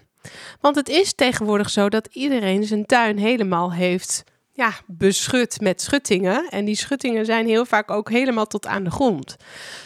Want 0.61 0.77
het 0.77 0.89
is 0.89 1.15
tegenwoordig 1.15 1.71
zo 1.71 1.89
dat 1.89 2.09
iedereen 2.13 2.65
zijn 2.65 2.87
tuin 2.87 3.19
helemaal 3.19 3.73
heeft 3.73 4.25
ja, 4.55 4.73
beschut 4.87 5.61
met 5.61 5.81
schuttingen. 5.81 6.49
En 6.49 6.65
die 6.65 6.77
schuttingen 6.77 7.25
zijn 7.25 7.47
heel 7.47 7.65
vaak 7.65 7.91
ook 7.91 8.11
helemaal 8.11 8.47
tot 8.47 8.67
aan 8.67 8.85
de 8.85 8.91
grond. 8.91 9.37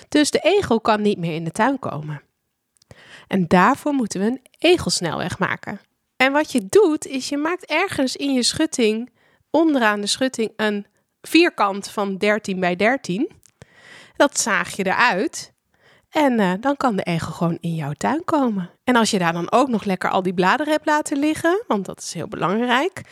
Dus 0.08 0.30
de 0.30 0.38
egel 0.38 0.80
kan 0.80 1.02
niet 1.02 1.18
meer 1.18 1.34
in 1.34 1.44
de 1.44 1.50
tuin 1.50 1.78
komen. 1.78 2.22
En 3.28 3.46
daarvoor 3.46 3.92
moeten 3.92 4.20
we 4.20 4.26
een 4.26 4.42
egelsnelweg 4.58 5.38
maken. 5.38 5.80
En 6.16 6.32
wat 6.32 6.52
je 6.52 6.66
doet, 6.68 7.06
is 7.06 7.28
je 7.28 7.36
maakt 7.36 7.64
ergens 7.64 8.16
in 8.16 8.32
je 8.32 8.42
schutting, 8.42 9.10
onderaan 9.50 10.00
de 10.00 10.06
schutting, 10.06 10.52
een 10.56 10.86
vierkant 11.20 11.90
van 11.90 12.16
13 12.16 12.60
bij 12.60 12.76
13. 12.76 13.30
Dat 14.16 14.40
zaag 14.40 14.76
je 14.76 14.86
eruit. 14.86 15.52
En 16.10 16.40
eh, 16.40 16.52
dan 16.60 16.76
kan 16.76 16.96
de 16.96 17.02
egel 17.02 17.32
gewoon 17.32 17.58
in 17.60 17.74
jouw 17.74 17.92
tuin 17.92 18.24
komen. 18.24 18.70
En 18.84 18.96
als 18.96 19.10
je 19.10 19.18
daar 19.18 19.32
dan 19.32 19.52
ook 19.52 19.68
nog 19.68 19.84
lekker 19.84 20.10
al 20.10 20.22
die 20.22 20.34
bladeren 20.34 20.72
hebt 20.72 20.86
laten 20.86 21.18
liggen, 21.18 21.64
want 21.66 21.86
dat 21.86 21.98
is 21.98 22.14
heel 22.14 22.28
belangrijk, 22.28 23.02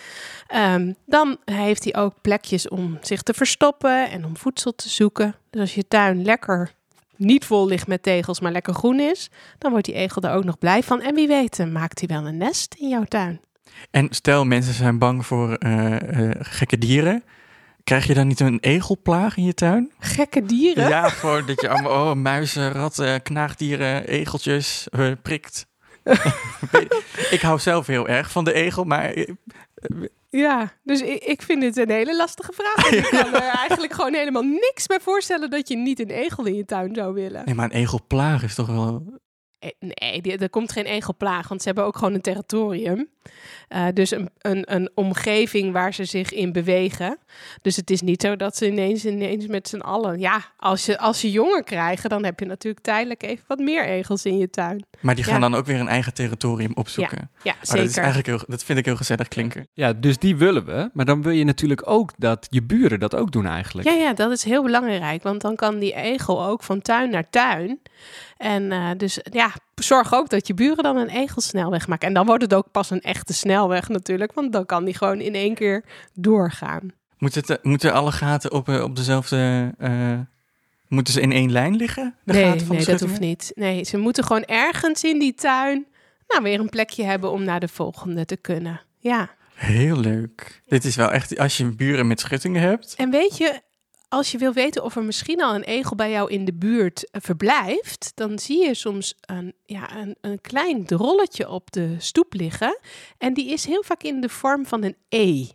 ehm, 0.47 0.93
dan 1.07 1.37
heeft 1.45 1.85
hij 1.85 1.97
ook 1.97 2.15
plekjes 2.21 2.69
om 2.69 2.99
zich 3.01 3.23
te 3.23 3.35
verstoppen 3.35 4.11
en 4.11 4.25
om 4.25 4.37
voedsel 4.37 4.75
te 4.75 4.89
zoeken. 4.89 5.35
Dus 5.51 5.61
als 5.61 5.75
je 5.75 5.89
tuin 5.89 6.25
lekker 6.25 6.75
niet 7.17 7.45
vol 7.45 7.67
ligt 7.67 7.87
met 7.87 8.03
tegels, 8.03 8.41
maar 8.41 8.53
lekker 8.53 8.75
groen 8.75 9.01
is, 9.01 9.31
dan 9.59 9.71
wordt 9.71 9.87
die 9.87 9.95
egel 9.95 10.23
er 10.23 10.35
ook 10.35 10.45
nog 10.45 10.59
blij 10.59 10.83
van. 10.83 11.01
En 11.01 11.15
wie 11.15 11.29
weet, 11.29 11.73
maakt 11.73 11.99
hij 11.99 12.09
wel 12.09 12.27
een 12.27 12.37
nest 12.37 12.75
in 12.75 12.89
jouw 12.89 13.05
tuin. 13.05 13.41
En 13.91 14.07
stel 14.11 14.45
mensen 14.45 14.75
zijn 14.75 14.99
bang 14.99 15.27
voor 15.27 15.55
eh, 15.55 16.29
eh, 16.31 16.37
gekke 16.39 16.79
dieren. 16.79 17.25
Krijg 17.87 18.07
je 18.07 18.15
dan 18.15 18.27
niet 18.27 18.41
een 18.41 18.59
egelplaag 18.61 19.37
in 19.37 19.45
je 19.45 19.55
tuin? 19.55 19.93
Gekke 19.99 20.43
dieren? 20.43 20.89
Ja, 20.89 21.09
gewoon 21.09 21.47
dat 21.47 21.61
je 21.61 21.69
allemaal 21.69 22.11
oh, 22.11 22.17
muizen, 22.17 22.73
ratten, 22.73 23.23
knaagdieren, 23.23 24.07
egeltjes 24.07 24.89
eh, 24.89 25.13
prikt. 25.23 25.67
Ik 27.31 27.41
hou 27.41 27.59
zelf 27.59 27.87
heel 27.87 28.09
erg 28.09 28.31
van 28.31 28.45
de 28.45 28.53
egel, 28.53 28.85
maar 28.85 29.15
Ja, 30.31 30.73
dus 30.83 31.01
ik, 31.01 31.25
ik 31.25 31.43
vind 31.43 31.63
het 31.63 31.77
een 31.77 31.91
hele 31.91 32.17
lastige 32.17 32.53
vraag. 32.53 32.91
Ik 32.91 33.09
kan 33.21 33.35
er 33.35 33.49
eigenlijk 33.49 33.93
gewoon 33.93 34.15
helemaal 34.15 34.43
niks 34.43 34.87
bij 34.87 35.01
voorstellen 35.01 35.51
dat 35.51 35.69
je 35.69 35.77
niet 35.77 36.01
een 36.01 36.11
egel 36.11 36.45
in 36.45 36.55
je 36.55 36.65
tuin 36.65 36.95
zou 36.95 37.15
willen. 37.15 37.43
nee, 37.45 37.55
maar 37.55 37.65
een 37.65 37.77
egelplaag 37.77 38.43
is 38.43 38.55
toch 38.55 38.67
wel... 38.67 39.21
nee, 39.81 40.21
die- 40.23 40.37
er 40.39 40.51
komt 40.51 40.73
geen 40.73 40.85
egelplaag, 40.85 41.49
want 41.49 41.61
ze 41.63 41.67
hebben 41.67 41.85
ook 41.85 41.97
gewoon 41.99 42.15
een 42.15 42.21
territorium. 42.21 43.09
Eh, 43.69 43.87
dus 43.95 44.11
een, 44.11 44.31
een, 44.39 44.75
een 44.75 44.91
omgeving 44.95 45.73
waar 45.73 45.95
ze 45.95 46.05
zich 46.05 46.33
in 46.33 46.53
bewegen. 46.53 47.19
Dus 47.63 47.77
het 47.77 47.91
is 47.91 48.01
niet 48.01 48.23
zo 48.23 48.37
dat 48.37 48.57
ze 48.57 48.67
ineens, 48.67 49.05
ineens 49.05 49.47
met 49.47 49.69
z'n 49.69 49.79
allen... 49.81 50.19
Ja, 50.19 50.45
als 50.57 50.87
je, 50.87 50.99
als 50.99 51.21
je 51.21 51.31
jongen 51.31 51.65
krijgen, 51.65 52.11
dan 52.11 52.25
heb 52.25 52.41
je 52.41 52.47
natuurlijk 52.47 52.85
tijdelijk 52.85 53.23
even 53.23 53.45
wat 53.47 53.59
meer 53.59 53.85
egels 53.87 54.25
in 54.25 54.39
je 54.39 54.51
tuin. 54.51 54.85
Maar 55.01 55.15
die 55.15 55.25
gaan 55.25 55.35
Ja. 55.35 55.41
dan 55.41 55.55
ook 55.55 55.67
weer 55.67 55.81
een 55.81 55.89
eigen 55.89 56.15
territorium 56.15 56.73
opzoeken. 56.75 57.31
Ja, 57.43 57.53
Oh, 57.53 57.59
zeker. 57.63 57.77
dat, 57.81 57.91
is 57.91 57.97
eigenlijk 57.97 58.27
heel, 58.27 58.41
dat 58.47 58.65
vind 58.65 58.79
ik 58.79 58.85
heel 58.85 58.97
gezellig 58.97 59.29
klinken. 59.29 59.69
Ja, 59.73 59.93
dus 59.93 60.19
die 60.19 60.37
willen 60.37 60.65
we. 60.65 60.91
Maar 60.93 61.05
dan 61.05 61.23
wil 61.23 61.33
je 61.33 61.45
natuurlijk 61.45 61.91
ook 61.91 62.13
dat 62.17 62.47
je 62.51 62.63
buren 62.63 63.01
dat 63.01 63.15
ook 63.15 63.33
doen 63.33 63.47
eigenlijk. 63.47 63.89
Ja, 63.89 63.95
ja, 63.95 64.13
dat 64.13 64.31
is 64.31 64.43
heel 64.45 64.63
belangrijk. 64.63 65.23
Want 65.23 65.41
dan 65.41 65.57
kan 65.57 65.79
die 65.79 65.95
egel 65.95 66.45
ook 66.45 66.63
van 66.63 66.81
tuin 66.83 67.11
naar 67.11 67.31
tuin. 67.31 67.81
En 68.37 68.73
eh, 68.73 68.91
dus 68.97 69.19
ja, 69.23 69.51
zorg 69.75 70.15
ook 70.15 70.29
dat 70.29 70.47
je 70.47 70.55
buren 70.55 70.83
dan 70.83 70.97
een 70.97 71.09
egelsnelweg 71.09 71.89
maken. 71.89 72.09
En 72.09 72.15
dan 72.15 72.27
wordt 72.27 72.43
het 72.43 72.55
ook 72.55 72.71
pas 72.71 72.91
een 72.91 73.01
echte 73.01 73.33
snelweg 73.33 73.89
natuurlijk. 73.89 74.33
Want 74.33 74.53
dan 74.53 74.67
kan 74.67 74.85
die 74.85 74.95
gewoon 74.95 75.21
in 75.21 75.35
één 75.35 75.55
keer 75.55 75.85
doorgaan. 76.15 76.93
Moet 77.19 77.35
het, 77.35 77.59
moeten 77.63 77.93
alle 77.93 78.13
gaten 78.13 78.53
op, 78.53 78.69
eh, 78.69 78.83
op 78.83 78.97
dezelfde... 78.97 79.73
eh, 79.79 80.19
moeten 80.89 81.13
ze 81.13 81.21
in 81.21 81.33
één 81.33 81.53
lijn 81.53 81.77
liggen? 81.77 82.15
De 82.25 82.33
nee, 82.33 82.45
gaten 82.45 82.67
van 82.67 82.77
nee 82.77 82.85
de 82.85 82.91
dat 82.91 83.01
hoeft 83.01 83.21
niet. 83.21 83.53
Nee, 83.55 83.85
ze 83.85 83.97
moeten 83.97 84.25
gewoon 84.25 84.45
ergens 84.45 85.05
in 85.05 85.19
die 85.19 85.35
tuin... 85.35 85.87
Nou, 86.29 86.43
weer 86.43 86.61
een 86.61 86.69
plekje 86.69 87.05
hebben 87.05 87.31
om 87.31 87.45
naar 87.45 87.61
de 87.61 87.69
volgende 87.69 88.25
te 88.25 88.37
kunnen. 88.37 88.81
Ja. 88.99 89.31
Heel 89.55 89.97
leuk. 90.01 90.63
Dit 90.67 90.85
is 90.85 90.97
wel 90.97 91.13
echt... 91.13 91.39
Als 91.39 91.57
je 91.57 91.65
buren 91.65 92.07
met 92.07 92.21
schuttingen 92.21 92.63
hebt... 92.63 92.95
En 92.97 93.11
weet 93.11 93.37
je, 93.37 93.61
als 94.09 94.33
je 94.33 94.39
wil 94.39 94.53
weten 94.53 94.85
of 94.85 94.97
er 94.97 95.05
misschien 95.05 95.43
al 95.43 95.55
een 95.55 95.63
egel 95.63 95.97
bij 95.97 96.11
jou 96.11 96.31
in 96.31 96.45
de 96.45 96.55
buurt 96.55 97.11
eh, 97.11 97.21
verblijft, 97.25 98.13
dan 98.15 98.39
zie 98.39 98.67
je 98.67 98.75
soms 98.75 99.15
een, 99.21 99.55
ja, 99.65 99.97
een, 99.97 100.17
een 100.21 100.41
klein 100.41 100.85
drolletje 100.85 101.49
op 101.49 101.73
de 101.73 101.95
stoep 101.99 102.33
liggen. 102.35 102.79
En 103.19 103.35
die 103.35 103.51
is 103.51 103.65
heel 103.65 103.83
vaak 103.83 104.03
in 104.03 104.21
de 104.21 104.29
vorm 104.29 104.67
van 104.67 104.83
een 104.83 104.97
E. 105.09 105.47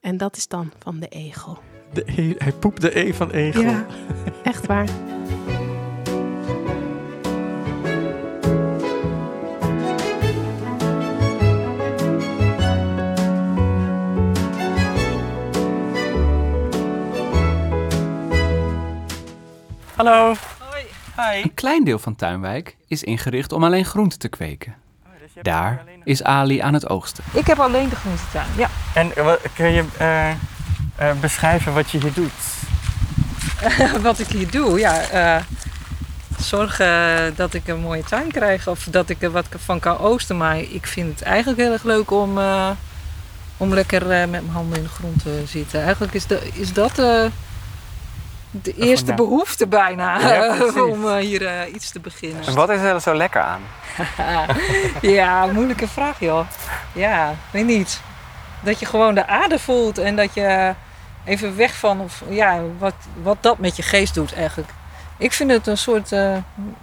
En 0.00 0.16
dat 0.16 0.36
is 0.36 0.48
dan 0.48 0.72
van 0.78 1.00
de 1.00 1.08
egel. 1.08 1.58
De 1.92 2.02
e, 2.06 2.34
hij 2.38 2.52
poept 2.52 2.80
de 2.80 2.98
E 2.98 3.12
van 3.12 3.30
egel. 3.30 3.62
Ja, 3.62 3.86
echt 4.42 4.66
waar. 4.66 5.07
Hallo. 19.98 20.34
Een 21.42 21.54
klein 21.54 21.84
deel 21.84 21.98
van 21.98 22.16
Tuinwijk 22.16 22.76
is 22.86 23.02
ingericht 23.02 23.52
om 23.52 23.64
alleen 23.64 23.84
groenten 23.84 24.18
te 24.18 24.28
kweken. 24.28 24.74
Daar 25.42 25.84
is 26.04 26.22
Ali 26.22 26.58
aan 26.60 26.74
het 26.74 26.88
oogsten. 26.88 27.24
Ik 27.32 27.46
heb 27.46 27.58
alleen 27.58 27.88
de 27.88 27.96
groentetuin, 27.96 28.46
ja. 28.56 28.68
En 28.94 29.16
eh, 29.16 29.24
wat- 29.24 29.40
kun 29.54 29.70
je 29.72 29.84
eh, 29.98 30.30
eh, 30.30 30.36
beschrijven 31.20 31.74
wat 31.74 31.90
je 31.90 31.98
hier 31.98 32.12
doet? 32.12 32.32
Wat 34.02 34.18
ik 34.18 34.26
hier 34.26 34.50
doe, 34.50 34.78
ja. 34.78 35.00
eh 35.00 35.42
zorgen 36.38 37.32
dat 37.36 37.54
ik 37.54 37.68
een 37.68 37.80
mooie 37.80 38.02
tuin 38.04 38.30
krijg 38.32 38.68
of 38.68 38.84
dat 38.90 39.08
ik 39.08 39.22
er 39.22 39.30
wat 39.30 39.46
van 39.56 39.80
kan 39.80 39.98
oosten. 39.98 40.36
Maar 40.36 40.58
ik 40.58 40.86
vind 40.86 41.10
het 41.10 41.22
eigenlijk 41.22 41.60
heel 41.60 41.72
erg 41.72 41.82
leuk 41.82 42.10
om, 42.10 42.38
eh, 42.38 42.70
om 43.56 43.74
lekker 43.74 44.02
eh, 44.10 44.18
met 44.18 44.30
mijn 44.30 44.48
handen 44.50 44.76
in 44.76 44.82
de 44.82 44.88
grond 44.88 45.22
te 45.22 45.42
zitten. 45.46 45.82
Eigenlijk 45.82 46.14
is, 46.14 46.26
de, 46.26 46.48
is 46.52 46.72
dat 46.72 46.98
eh, 46.98 47.24
de 48.50 48.74
eerste 48.74 49.10
ja. 49.10 49.14
behoefte 49.14 49.66
bijna 49.66 50.20
Ja, 50.20 50.56
om 50.92 51.08
eh, 51.08 51.16
hier 51.16 51.46
eh, 51.46 51.74
iets 51.74 51.90
te 51.90 52.00
beginnen. 52.00 52.46
En 52.46 52.54
wat 52.54 52.70
is 52.70 52.80
er 52.80 53.00
zo 53.00 53.14
lekker 53.14 53.40
aan? 53.40 53.62
ja, 55.18 55.46
moeilijke 55.46 55.88
vraag 55.88 56.20
joh. 56.20 56.46
Ja, 56.92 57.34
weet 57.50 57.66
niet. 57.66 58.00
Dat 58.60 58.80
je 58.80 58.86
gewoon 58.86 59.14
de 59.14 59.26
aarde 59.26 59.58
voelt 59.58 59.98
en 59.98 60.16
dat 60.16 60.34
je 60.34 60.74
even 61.24 61.56
weg 61.56 61.74
van, 61.74 62.00
of 62.00 62.22
ja, 62.28 62.60
wat, 62.78 62.94
wat 63.22 63.36
dat 63.40 63.58
met 63.58 63.76
je 63.76 63.82
geest 63.82 64.14
doet 64.14 64.34
eigenlijk. 64.34 64.70
Ik 65.18 65.32
vind 65.32 65.50
het 65.50 65.66
een 65.66 65.78
soort 65.78 66.12
eh, 66.12 66.36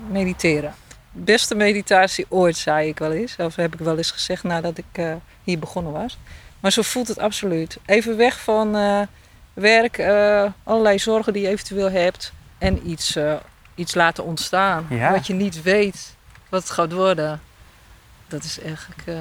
mediteren. 0.10 0.74
Beste 1.12 1.56
meditatie 1.56 2.26
ooit, 2.30 2.58
zei 2.58 2.88
ik 2.88 3.00
wel 3.00 3.12
eens. 3.12 3.36
Of 3.38 3.56
heb 3.56 3.74
ik 3.74 3.80
wel 3.80 3.98
eens 3.98 4.12
gezegd 4.12 4.44
nadat 4.44 4.78
ik 4.78 4.86
eh, 4.92 5.14
hier 5.44 5.60
begonnen 5.60 5.92
was. 5.92 6.18
Maar 6.60 6.72
zo 6.72 6.82
voelt 6.82 7.08
het 7.08 7.20
absoluut. 7.20 7.78
Even 7.86 8.18
weg 8.18 8.40
van 8.40 8.76
eh, 8.76 9.02
werk, 9.56 9.98
eh, 9.98 10.44
allerlei 10.64 11.00
zorgen 11.00 11.34
die 11.34 11.42
je 11.42 11.48
eventueel 11.48 11.92
hebt. 11.92 12.34
En 12.58 12.90
iets, 12.90 13.16
eh, 13.16 13.34
iets 13.76 13.94
laten 13.96 14.24
ontstaan. 14.24 14.86
Ja. 14.90 15.12
Wat 15.12 15.28
je 15.28 15.34
niet 15.34 15.62
weet 15.62 16.16
wat 16.50 16.62
het 16.62 16.72
gaat 16.72 16.92
worden. 16.92 17.42
Dat 18.28 18.44
is 18.44 18.60
eigenlijk... 18.62 19.02
eh, 19.06 19.16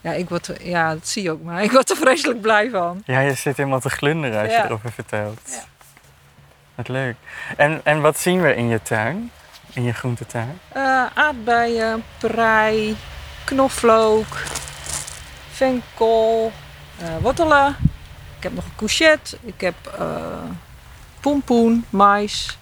ja, 0.00 0.12
ik 0.12 0.28
word, 0.28 0.50
ja, 0.62 0.92
dat 0.92 1.08
zie 1.08 1.22
je 1.22 1.30
ook 1.30 1.42
maar. 1.42 1.62
Ik 1.68 1.70
word 1.72 1.90
er 1.90 1.96
vreselijk 1.96 2.40
blij 2.40 2.70
van. 2.70 3.02
Ja, 3.06 3.20
je 3.20 3.34
zit 3.34 3.56
helemaal 3.56 3.80
te 3.80 3.88
glunderen 3.90 4.40
als 4.42 4.50
Ja. 4.50 4.56
je 4.58 4.64
erover 4.64 4.92
vertelt. 4.92 5.40
Ja. 5.50 5.62
Wat 6.74 6.88
leuk. 6.88 7.16
En, 7.56 7.80
en 7.84 8.00
wat 8.00 8.18
zien 8.18 8.42
we 8.42 8.54
in 8.54 8.68
je 8.68 8.82
tuin? 8.82 9.30
In 9.72 9.82
je 9.82 9.92
groentetuin? 9.92 10.58
Aardbeien, 11.14 12.04
prei, 12.18 12.96
knoflook, 13.44 14.26
venkel, 15.50 16.52
wortelen. 17.20 17.76
Ik 18.44 18.50
heb 18.50 18.58
nog 18.58 18.68
een 18.68 18.76
courgette. 18.76 19.38
Ik 19.42 19.60
heb 19.60 19.74
eh 19.98 20.16
pompoen, 21.20 21.84
mais. 21.90 22.58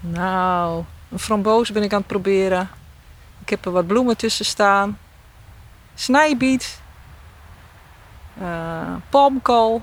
Nou, 0.00 0.84
een 1.10 1.18
framboos 1.18 1.70
ben 1.72 1.82
ik 1.82 1.92
aan 1.92 1.98
het 1.98 2.06
proberen. 2.06 2.70
Ik 3.42 3.48
heb 3.48 3.64
er 3.64 3.70
wat 3.72 3.86
bloemen 3.86 4.16
tussen 4.16 4.44
staan. 4.44 4.98
Snijbiet. 5.94 6.80
eh 8.40 8.94
palmkool. 9.08 9.82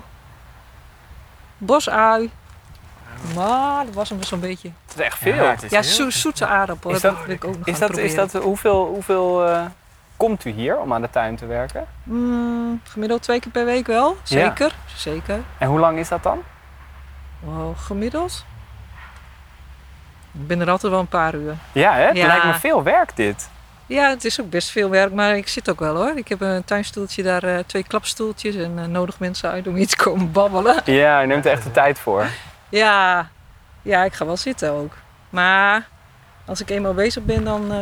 Bosui. 1.58 2.30
Maar 3.34 3.84
dat 3.84 3.94
was 3.94 4.08
hem 4.08 4.22
zo'n 4.22 4.40
beetje. 4.40 4.70
Het 4.86 4.98
is 4.98 5.04
echt 5.04 5.18
veel. 5.18 5.34
Ja, 5.34 5.56
Ja, 5.68 5.82
zo, 5.82 6.10
zoete 6.10 6.46
aardappel. 6.46 6.90
Is 6.90 7.00
dat 7.00 7.16
dat- 7.16 7.24
wil 7.26 7.34
ik 7.34 7.44
ook 7.44 7.56
nog 7.58 7.66
is, 7.66 8.14
dat 8.14 8.32
hoeveel, 8.32 8.86
hoeveel 8.86 9.46
eh, 9.48 9.64
komt 10.18 10.44
u 10.44 10.50
hier 10.50 10.78
om 10.78 10.92
aan 10.92 11.00
de 11.02 11.10
tuin 11.10 11.36
te 11.36 11.46
werken? 11.46 11.86
Mm, 12.02 12.80
gemiddeld 12.84 13.22
twee 13.22 13.40
keer 13.40 13.52
per 13.52 13.64
week 13.64 13.86
wel. 13.86 14.16
Zeker. 14.22 14.72
Zeker. 14.96 15.40
En 15.58 15.68
hoe 15.68 15.78
lang 15.78 15.98
is 15.98 16.08
dat 16.08 16.22
dan? 16.22 16.38
Wow, 17.40 17.78
gemiddeld? 17.78 18.44
Ik 20.32 20.46
ben 20.46 20.60
er 20.60 20.70
altijd 20.70 20.92
wel 20.92 21.00
een 21.00 21.06
paar 21.06 21.34
uur. 21.34 21.54
Ja, 21.72 21.94
hè? 21.94 22.06
het 22.06 22.16
Ja. 22.16 22.26
lijkt 22.26 22.44
me 22.44 22.54
veel 22.54 22.82
werk 22.82 23.16
dit. 23.16 23.50
Ja, 23.86 24.08
het 24.08 24.24
is 24.24 24.40
ook 24.40 24.50
best 24.50 24.70
veel 24.70 24.90
werk, 24.90 25.12
maar 25.12 25.36
ik 25.36 25.48
zit 25.48 25.70
ook 25.70 25.80
wel 25.80 25.96
hoor. 25.96 26.16
Ik 26.16 26.28
heb 26.28 26.40
een 26.40 26.64
tuinstoeltje 26.64 27.22
daar, 27.22 27.42
eh, 27.42 27.58
twee 27.66 27.82
klapstoeltjes 27.84 28.54
en 28.54 28.78
eh, 28.78 28.84
nodig 28.84 29.18
mensen 29.18 29.50
uit 29.50 29.66
om 29.66 29.74
hier 29.74 29.86
te 29.86 29.96
komen 29.96 30.32
babbelen. 30.32 30.76
Ja, 31.00 31.20
je 31.20 31.26
neemt 31.26 31.46
er 31.46 31.52
echt 31.52 31.62
de 31.64 31.70
tijd 31.70 31.98
voor. 31.98 32.26
Ja, 32.68 33.28
ja, 33.82 34.04
ik 34.04 34.12
ga 34.12 34.26
wel 34.26 34.36
zitten 34.36 34.72
ook. 34.72 34.92
Maar 35.30 35.88
als 36.46 36.60
ik 36.60 36.70
eenmaal 36.70 36.94
bezig 36.94 37.22
ben, 37.22 37.44
dan 37.44 37.72
eh 37.72 37.78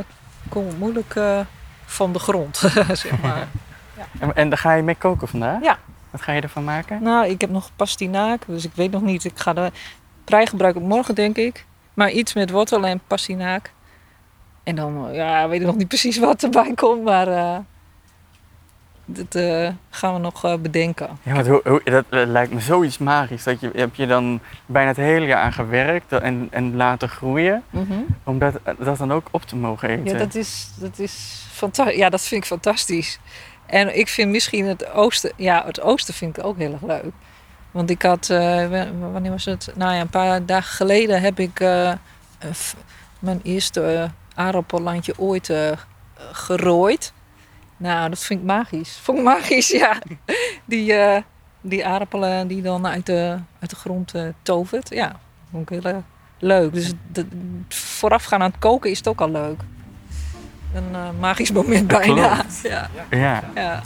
kom 0.49 0.69
ik 0.69 0.79
moeilijk 0.79 1.15
eh, 1.15 1.41
van 1.87 2.13
de 2.13 2.19
grond, 2.19 2.57
zeg 2.93 3.21
maar. 3.23 3.49
En, 4.19 4.37
en 4.37 4.49
daar 4.49 4.59
ga 4.59 4.73
je 4.73 4.83
mee 4.83 4.95
koken 4.95 5.29
vandaag? 5.29 5.63
Ja. 5.63 5.79
Wat 6.11 6.23
ga 6.23 6.33
je 6.33 6.41
ervan 6.41 6.65
maken? 6.65 7.03
Nou, 7.03 7.27
ik 7.27 7.41
heb 7.41 7.51
nog 7.51 7.71
pastinaak, 7.77 8.43
dus 8.47 8.65
ik 8.65 8.73
weet 8.75 8.91
nog 8.91 9.03
niet. 9.03 9.25
Ik 9.25 9.39
ga 9.39 9.53
de 9.53 9.73
prei 10.25 10.47
gebruiken 10.47 10.83
morgen, 10.83 11.15
denk 11.15 11.37
ik. 11.37 11.65
Maar 11.95 12.11
iets 12.11 12.35
met 12.35 12.51
wortel 12.51 12.87
en 12.87 13.01
pastinaak. 13.07 13.73
En 14.63 14.75
dan, 14.75 15.09
eh, 15.09 15.15
ja, 15.15 15.49
weet 15.49 15.61
ik 15.61 15.67
nog 15.67 15.77
niet 15.77 15.89
precies 15.89 16.19
wat 16.19 16.43
erbij 16.43 16.73
komt, 16.75 17.05
maar 17.05 17.29
eh 17.29 17.59
dat 19.09 19.35
eh, 19.35 19.69
gaan 19.91 20.15
we 20.15 20.21
nog 20.21 20.45
eh, 20.45 20.55
bedenken. 20.57 21.09
Ja, 21.23 21.35
want 21.35 21.47
hoe, 21.47 21.61
hoe- 21.65 21.83
dat 21.85 22.05
lijkt 22.11 22.53
me 22.53 22.61
zoiets 22.61 22.99
magisch. 22.99 23.43
Dat 23.45 23.61
je, 23.61 23.71
heb 23.75 23.95
je 23.95 24.07
dan 24.07 24.41
bijna 24.67 24.89
het 24.89 24.97
hele 24.97 25.27
jaar 25.27 25.43
aan 25.43 25.53
gewerkt 25.53 26.13
en, 26.13 26.49
en 26.51 26.77
laten 26.77 27.09
groeien. 27.09 27.63
Om 28.25 28.39
dat, 28.39 28.55
dat 28.79 28.99
dan 28.99 29.13
ook 29.13 29.29
op 29.31 29.43
te 29.43 29.57
mogen 29.57 29.89
eten. 29.89 30.05
Ja, 30.05 30.19
dat 30.19 30.35
is, 30.35 30.71
dat 30.79 30.99
is 30.99 31.46
fantastisch. 31.57 31.97
Ja, 31.97 32.09
dat 32.09 32.21
vind 32.23 32.41
ik 32.43 32.47
fantastisch. 32.49 33.19
En 33.67 33.99
ik 33.99 34.09
vind 34.09 34.31
misschien 34.31 34.67
het 34.67 34.91
oosten, 34.91 35.33
ja, 35.37 35.63
het 35.67 35.81
oosten 35.81 36.15
vind 36.15 36.37
ik 36.39 36.45
ook 36.45 36.59
heel 36.59 36.73
erg 36.73 36.83
leuk. 36.83 37.13
Want 37.71 37.91
ik 37.91 38.03
had, 38.03 38.31
eh, 38.31 38.69
wanneer 39.13 39.31
was 39.31 39.45
het? 39.45 39.73
Nou 39.75 39.95
ja, 39.95 40.01
een 40.01 40.09
paar 40.09 40.47
dagen 40.47 40.75
geleden 40.75 41.21
heb 41.21 41.39
ik 41.39 41.61
eh, 41.61 41.93
mijn 43.19 43.41
eerste 43.43 43.83
eh, 43.95 44.09
aardappellandje 44.45 45.15
ooit 45.19 45.51
eh, 45.51 45.71
gerooid. 46.33 47.13
Nou, 47.77 48.09
dat 48.09 48.19
vind 48.19 48.41
ik 48.41 48.47
magisch. 48.47 48.99
Vond 49.03 49.19
ik 49.19 49.25
magisch, 49.25 49.69
ja. 49.71 49.99
Die, 50.65 50.95
die 51.61 51.87
aardappelen 51.87 52.49
die 52.49 52.63
dan 52.63 52.87
uit 52.87 53.07
de, 53.07 53.39
uit 53.61 53.71
de 53.71 53.77
grond 53.77 54.13
tovert. 54.43 54.89
Ja, 54.91 55.19
vond 55.51 55.71
ik 55.71 55.83
heel 55.83 56.03
leuk. 56.39 56.73
Dus 56.73 56.87
het- 57.13 57.27
voorafgaan 57.69 58.43
aan 58.43 58.51
het 58.51 58.59
koken 58.59 58.91
is 58.91 58.99
het 58.99 59.09
ook 59.09 59.21
al 59.21 59.31
leuk. 59.31 59.61
Een 60.77 60.89
eh, 60.95 61.01
magisch 61.21 61.53
moment 61.53 61.91
Dat 61.91 62.01
bijna. 62.01 62.37
Ja. 62.63 62.89
Ja. 63.11 63.43
Ja. 63.55 63.83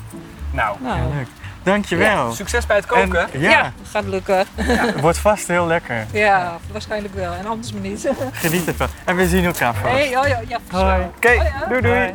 Nou, 0.52 0.76
Nou, 0.80 0.98
Ja, 0.98 1.04
leuk. 1.16 1.26
Dankjewel. 1.62 2.32
Succes 2.32 2.66
bij 2.66 2.76
het 2.76 2.86
koken. 2.86 3.32
En- 3.32 3.40
ja, 3.40 3.50
Ja, 3.50 3.72
gaat 3.90 4.04
lukken. 4.04 4.44
het 4.56 5.00
wordt 5.06 5.18
vast 5.18 5.46
heel 5.48 5.66
lekker. 5.66 6.06
Ja, 6.12 6.56
waarschijnlijk 6.72 7.14
wel. 7.14 7.32
En 7.32 7.46
anders 7.46 7.72
maar 7.72 7.82
niet. 7.82 8.08
Geniet 8.32 8.66
ervan. 8.66 8.86
En 9.04 9.16
we 9.16 9.28
zien 9.28 9.44
elkaar 9.44 9.74
vast. 9.74 9.94
Hey, 9.94 10.16
oh 10.18 10.26
ja, 10.28 10.40
ja, 10.48 10.58
Hoi. 10.70 11.02
Oké, 11.16 11.28
Oh 11.28 11.34
ja. 11.34 11.66
doei 11.68 11.80
doei. 11.80 11.94
Hoi. 11.94 12.12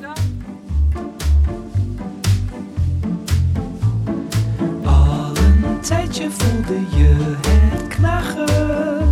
Al 4.86 5.32
een 5.38 5.80
tijdje 5.82 6.30
voelde 6.32 6.80
je 6.98 7.36
het 7.48 7.88
knagen. 7.88 9.05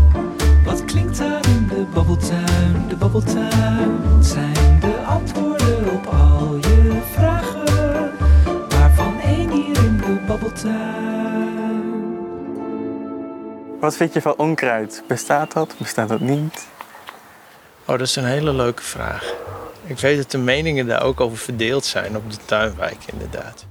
In 1.19 1.67
de 1.67 1.85
babbeltuin? 1.93 2.87
De 2.87 2.95
babbeltuin 2.95 4.23
zijn 4.23 4.79
de 4.79 5.03
antwoorden 5.07 5.91
op 5.91 6.05
al 6.05 6.55
je 6.55 7.01
vragen. 7.11 8.11
Waarvan 8.69 9.19
één 9.19 9.51
hier 9.51 9.83
in 9.83 9.97
de 9.97 10.23
babbeltuin. 10.27 12.13
Wat 13.79 13.95
vind 13.95 14.13
je 14.13 14.21
van 14.21 14.35
onkruid? 14.37 15.03
Bestaat 15.07 15.53
dat? 15.53 15.75
Bestaat 15.77 16.09
dat 16.09 16.19
niet? 16.19 16.67
Oh, 17.85 17.97
dat 17.97 18.01
is 18.01 18.15
een 18.15 18.25
hele 18.25 18.53
leuke 18.53 18.83
vraag. 18.83 19.33
Ik 19.85 19.99
weet 19.99 20.17
dat 20.17 20.31
de 20.31 20.37
meningen 20.37 20.87
daar 20.87 21.03
ook 21.03 21.21
over 21.21 21.37
verdeeld 21.37 21.85
zijn 21.85 22.17
op 22.17 22.31
de 22.31 22.37
tuinwijk, 22.45 22.97
inderdaad. 23.11 23.65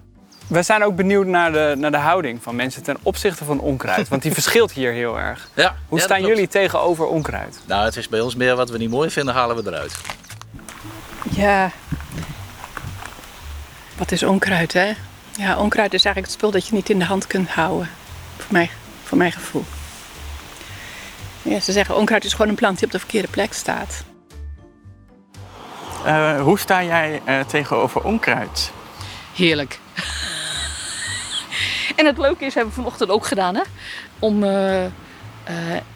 We 0.52 0.62
zijn 0.62 0.84
ook 0.84 0.96
benieuwd 0.96 1.26
naar 1.26 1.52
de, 1.52 1.74
naar 1.78 1.90
de 1.90 1.96
houding 1.96 2.42
van 2.42 2.56
mensen 2.56 2.82
ten 2.82 2.96
opzichte 3.02 3.44
van 3.44 3.60
onkruid. 3.60 4.08
Want 4.08 4.22
die 4.22 4.32
verschilt 4.40 4.72
hier 4.72 4.92
heel 4.92 5.18
erg. 5.18 5.48
Ja, 5.54 5.76
Hoe 5.88 5.98
ja, 5.98 6.04
staan 6.04 6.26
jullie 6.26 6.48
tegenover 6.48 7.06
onkruid? 7.06 7.60
Nou, 7.66 7.84
het 7.84 7.96
is 7.96 8.08
bij 8.08 8.20
ons 8.20 8.34
meer 8.34 8.56
wat 8.56 8.70
we 8.70 8.78
niet 8.78 8.90
mooi 8.90 9.10
vinden, 9.10 9.34
halen 9.34 9.56
we 9.56 9.70
eruit. 9.70 9.96
Ja. 11.30 11.70
Wat 13.96 14.12
is 14.12 14.22
onkruid, 14.22 14.72
hè? 14.72 14.92
Ja, 15.36 15.58
onkruid 15.58 15.94
is 15.94 16.04
eigenlijk 16.04 16.26
het 16.26 16.30
spul 16.30 16.50
dat 16.50 16.66
je 16.66 16.74
niet 16.74 16.90
in 16.90 16.98
de 16.98 17.04
hand 17.04 17.26
kunt 17.26 17.48
houden. 17.48 17.88
Voor, 18.36 18.52
mij, 18.52 18.70
voor 19.04 19.18
mijn 19.18 19.32
gevoel. 19.32 19.64
Ja, 21.42 21.60
ze 21.60 21.72
zeggen 21.72 21.96
onkruid 21.96 22.24
is 22.24 22.32
gewoon 22.32 22.48
een 22.48 22.54
plant 22.54 22.76
die 22.76 22.86
op 22.86 22.92
de 22.92 22.98
verkeerde 22.98 23.28
plek 23.28 23.52
staat. 23.52 24.04
Eh, 26.04 26.40
hoe 26.40 26.58
sta 26.58 26.82
jij 26.82 27.22
eh, 27.24 27.40
tegenover 27.40 28.02
onkruid? 28.02 28.72
Heerlijk. 29.34 29.80
En 32.02 32.08
het 32.08 32.18
leuke 32.18 32.44
is, 32.44 32.54
hebben 32.54 32.74
we 32.74 32.80
vanochtend 32.80 33.10
ook 33.10 33.26
gedaan, 33.26 33.54
hè? 33.54 33.62
Om 34.18 34.44
eh, 34.44 34.84
eh, 34.84 34.90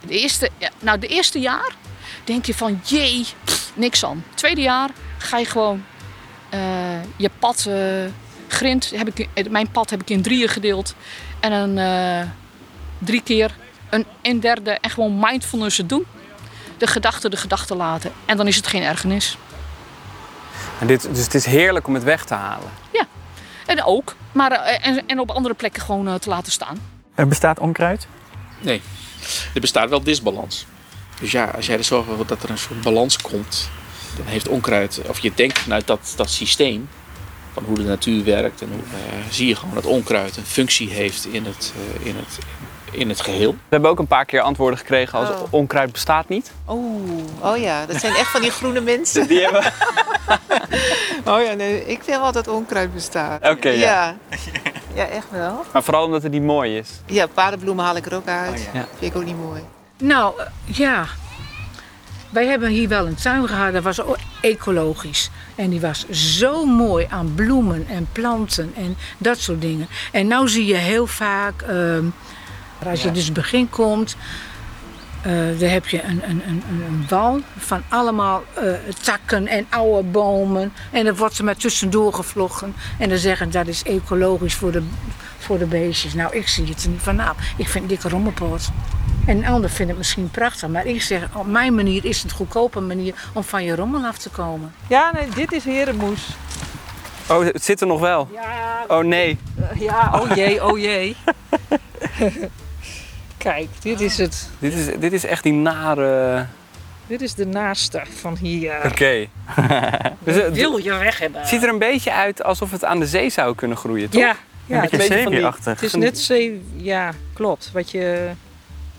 de 0.07 0.19
eerste, 0.19 0.51
ja, 0.59 0.71
nou, 0.79 0.99
de 0.99 1.07
eerste 1.07 1.39
jaar 1.39 1.75
denk 2.25 2.45
je 2.45 2.55
van, 2.55 2.81
jee, 2.85 3.27
pff, 3.45 3.73
niks 3.75 4.05
aan. 4.05 4.25
Tweede 4.35 4.61
jaar 4.61 4.91
ga 5.19 5.39
je 5.39 5.45
gewoon 5.45 5.85
eh, 6.49 6.61
je 7.17 7.31
pad, 7.39 7.69
grind, 8.49 8.93
heb 8.95 9.09
ik, 9.09 9.51
mijn 9.51 9.71
pad 9.71 9.91
heb 9.91 10.01
ik 10.01 10.11
in 10.11 10.23
drieën 10.23 10.49
gedeeld. 10.49 10.95
En 11.41 11.53
een 11.53 12.31
drie 12.99 13.23
keer 13.23 13.57
een, 13.91 14.07
een 14.23 14.41
derde 14.41 14.71
en 14.71 14.91
gewoon 14.91 15.19
mindfulness 15.21 15.77
het 15.77 15.89
doen. 15.89 16.07
De 16.79 16.87
gedachten 16.87 17.31
de 17.31 17.37
gedachten 17.37 17.77
laten. 17.77 18.13
En 18.25 18.37
dan 18.37 18.47
is 18.47 18.57
het 18.57 18.67
geen 18.67 18.83
ergernis. 18.83 19.39
En 20.81 20.87
dit, 20.87 21.03
dus 21.15 21.25
het 21.25 21.35
is 21.35 21.45
heerlijk 21.45 21.87
om 21.87 21.95
het 21.95 22.03
weg 22.03 22.25
te 22.25 22.35
halen. 22.35 22.71
Ja, 22.93 23.07
en 23.67 23.85
ook. 23.85 24.15
Maar, 24.37 24.53
eh, 24.53 24.87
en, 24.87 25.03
en 25.07 25.19
op 25.21 25.31
andere 25.31 25.55
plekken 25.55 25.83
gewoon 25.83 26.09
eh, 26.09 26.15
te 26.15 26.29
laten 26.29 26.53
staan. 26.53 26.79
Er 27.15 27.29
bestaat 27.29 27.59
onkruid? 27.59 28.07
Nee, 28.61 28.83
er 29.55 29.61
bestaat 29.61 29.89
wel 29.89 30.03
disbalans. 30.03 30.67
Dus 31.21 31.31
ja, 31.33 31.45
als 31.45 31.67
jij 31.67 31.77
er 31.79 31.85
zorgt 31.85 32.09
voor 32.17 32.27
dat 32.27 32.43
er 32.43 32.51
een 32.51 32.59
soort 32.59 32.81
balans 32.81 33.19
komt, 33.19 33.69
dan 34.17 34.27
heeft 34.27 34.49
onkruid, 34.49 35.01
of 35.07 35.19
je 35.19 35.33
denkt 35.35 35.59
vanuit 35.59 35.87
dat, 35.87 36.13
dat 36.17 36.31
systeem, 36.31 36.89
van 37.53 37.65
hoe 37.65 37.77
de 37.77 37.83
natuur 37.83 38.25
werkt, 38.25 38.63
en 38.63 38.69
hoe, 38.71 38.81
eh, 38.99 39.19
zie 39.31 39.47
je 39.49 39.57
gewoon 39.57 39.75
dat 39.75 39.87
onkruid 39.87 40.37
een 40.37 40.45
functie 40.47 40.91
heeft 40.91 41.27
in 41.27 41.45
het, 41.45 41.73
eh, 42.01 42.07
in 42.07 42.17
het, 42.17 42.39
in 42.91 43.09
het 43.09 43.21
geheel. 43.21 43.51
We 43.53 43.59
hebben 43.69 43.91
ook 43.91 43.99
een 43.99 44.07
paar 44.07 44.25
keer 44.25 44.41
antwoorden 44.41 44.79
gekregen 44.79 45.19
als 45.19 45.29
Oh. 45.29 45.53
onkruid 45.53 45.93
bestaat 45.93 46.29
niet. 46.29 46.53
Oeh, 46.69 47.23
oh 47.41 47.57
ja, 47.59 47.87
dat 47.87 48.01
zijn 48.01 48.15
echt 48.15 48.31
van 48.31 48.41
die 48.41 48.51
groene 48.51 48.81
mensen. 48.81 49.27
Die 49.29 49.41
hebben... 49.41 49.63
Oh 51.25 51.43
ja, 51.43 51.53
nee, 51.53 51.87
ik 51.87 52.03
vind 52.03 52.21
wel 52.21 52.33
dat 52.33 52.49
onkruid 52.49 52.95
bestaat. 52.95 53.49
Oké, 53.49 53.69
ja. 53.69 53.79
ja. 53.79 54.17
Ja, 54.95 55.07
echt 55.07 55.27
wel. 55.31 55.65
Maar 55.73 55.83
vooral 55.83 56.05
omdat 56.05 56.23
het 56.23 56.33
niet 56.33 56.43
mooi 56.43 56.77
is. 56.79 56.89
Ja, 57.07 57.27
paardenbloemen 57.27 57.85
haal 57.85 57.97
ik 57.97 58.07
er 58.07 58.15
ook 58.15 58.27
uit. 58.29 58.69
ja. 58.73 58.87
Vind 58.99 59.13
ik 59.15 59.17
ook 59.17 59.25
niet 59.25 59.39
mooi. 59.39 59.63
Nou, 59.99 60.35
ja. 60.65 61.07
Wij 62.31 62.47
hebben 62.47 62.69
hier 62.69 62.89
wel 62.89 63.07
een 63.07 63.15
tuin 63.15 63.49
gehad, 63.49 63.73
dat 63.73 63.83
was 63.83 64.01
ecologisch. 64.41 65.31
En 65.55 65.71
die 65.71 65.81
was 65.81 66.09
zo 66.09 66.65
mooi 66.65 67.07
aan 67.11 67.33
bloemen 67.35 67.87
en 67.89 68.09
planten 68.13 68.73
en 68.77 68.97
dat 69.19 69.39
soort 69.39 69.61
dingen. 69.61 69.89
En 70.13 70.27
nou 70.27 70.49
zie 70.49 70.67
je 70.67 70.75
heel 70.75 71.07
vaak, 71.07 71.63
ehm, 71.63 72.05
als 72.89 73.03
je 73.03 73.11
dus 73.11 73.25
het 73.25 73.35
begin 73.35 73.71
komt, 73.71 74.17
eh 75.27 75.59
dan 75.61 75.69
heb 75.69 75.87
je 75.87 76.03
een, 76.03 76.23
een, 76.31 76.43
een, 76.49 76.63
een- 76.69 76.83
een 76.89 77.05
wal 77.09 77.41
van 77.59 77.83
allemaal 77.89 78.43
eh, 78.55 78.73
takken 79.03 79.47
en 79.47 79.67
oude 79.71 80.03
bomen. 80.09 80.73
En 80.93 81.05
dan 81.05 81.17
wordt 81.17 81.39
er 81.39 81.45
maar 81.45 81.57
tussendoor 81.57 82.13
gevlochten. 82.15 82.75
En 82.99 83.09
dan 83.09 83.19
zeggen 83.19 83.51
dat 83.51 83.67
is 83.67 83.83
ecologisch 83.83 84.55
voor 84.55 84.73
de, 84.73 84.83
voor 85.39 85.59
de 85.59 85.67
beestjes. 85.67 86.15
Nou, 86.15 86.37
ik 86.37 86.49
zie 86.49 86.67
het 86.67 86.83
er 86.85 86.89
niet 86.91 87.01
van 87.03 87.21
af. 87.21 87.37
Ik 87.57 87.69
vind 87.69 87.89
dikke 87.89 88.09
rommelpoot. 88.09 88.69
En 89.27 89.37
een 89.37 89.47
ander 89.47 89.71
vindt 89.71 89.91
het 89.91 89.99
misschien 89.99 90.31
prachtig. 90.31 90.69
Maar 90.69 90.87
ik 90.87 91.03
zeg, 91.03 91.29
op 91.35 91.47
mijn 91.47 91.75
manier 91.75 92.05
is 92.05 92.23
het 92.23 92.31
een 92.31 92.37
goedkope 92.37 92.81
manier 92.81 93.15
om 93.35 93.45
van 93.45 93.65
je 93.65 93.75
rommel 93.77 94.05
af 94.05 94.19
te 94.19 94.29
komen. 94.31 94.75
Ja, 94.89 95.11
nee, 95.15 95.29
dit 95.35 95.53
is 95.53 95.65
herenmoes. 95.65 96.27
Oh, 97.31 97.45
het 97.45 97.65
zit 97.65 97.81
er 97.81 97.87
nog 97.87 98.01
wel. 98.01 98.29
Oh 98.89 99.05
nee. 99.05 99.39
Ja, 99.79 100.11
oh 100.23 100.35
jee, 100.37 100.65
oh 100.65 100.79
jee. 100.79 101.17
Kijk, 103.53 103.69
dit 103.83 104.01
is 104.01 104.19
het. 104.19 104.49
Dit 104.59 104.73
is, 104.75 104.87
dit 104.99 105.13
is 105.13 105.25
echt 105.25 105.43
die 105.43 105.53
nare... 105.53 106.47
Dit 107.07 107.21
is 107.21 107.35
de 107.35 107.47
naaste 107.47 108.03
van 108.21 108.37
hier. 108.37 108.75
Oké. 108.85 109.27
Dus 110.25 110.35
het- 110.35 110.55
wil 110.55 110.77
je 110.77 110.95
weg 110.95 111.19
hebben. 111.19 111.41
Het 111.41 111.49
ziet 111.49 111.63
er 111.63 111.69
een 111.69 111.79
beetje 111.79 112.13
uit 112.13 112.43
alsof 112.43 112.71
het 112.71 112.85
aan 112.85 112.99
de 112.99 113.07
zee 113.07 113.31
zou 113.31 113.55
kunnen 113.55 113.77
groeien, 113.77 114.09
toch? 114.11 114.21
Ja, 114.21 114.37
ja 114.67 114.83
Een 114.83 114.89
beetje 114.91 115.23
van 115.23 115.33
die- 115.33 115.45
Het 115.63 115.83
is 115.83 115.95
net 115.95 116.19
zee, 116.19 116.65
ja, 116.77 117.13
klopt. 117.33 117.71
Wat 117.73 117.91
je, 117.91 118.31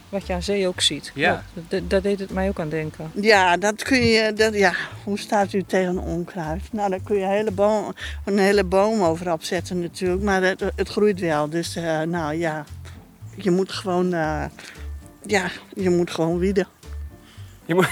wat 0.09 0.27
je 0.27 0.33
aan 0.33 0.43
zee 0.43 0.67
ook 0.67 0.81
ziet. 0.81 1.11
Ja. 1.15 1.43
Dat 1.87 2.03
deed 2.03 2.19
het 2.19 2.31
mij 2.31 2.47
ook 2.47 2.59
aan 2.59 2.69
denken. 2.69 3.11
Ja, 3.13 3.57
dat 3.57 3.83
kun 3.83 4.05
je. 4.05 4.33
Dat, 4.33 4.53
ja, 4.53 4.73
hoe 5.03 5.19
staat 5.19 5.53
u 5.53 5.63
tegen 5.63 5.97
onkruid? 5.97 6.61
Nou, 6.71 6.89
daar 6.89 7.01
kun 7.03 7.15
je 7.15 7.23
een 7.23 7.29
hele 7.29 7.51
boom, 7.51 7.93
een 8.25 8.37
hele 8.39 8.63
boom 8.63 9.01
over 9.01 9.31
opzetten 9.31 9.81
natuurlijk. 9.81 10.21
Maar 10.21 10.41
het, 10.41 10.63
het 10.75 10.89
groeit 10.89 11.19
wel. 11.19 11.49
Dus 11.49 11.75
eh, 11.75 12.01
nou 12.01 12.33
ja, 12.35 12.65
je 13.37 13.51
moet 13.51 13.71
gewoon. 13.71 14.13
eh, 14.13 14.43
ja, 15.25 15.47
je 15.73 15.89
moet 15.89 16.11
gewoon 16.11 16.37
wieden. 16.37 16.67
Je 17.65 17.75
moet, 17.75 17.87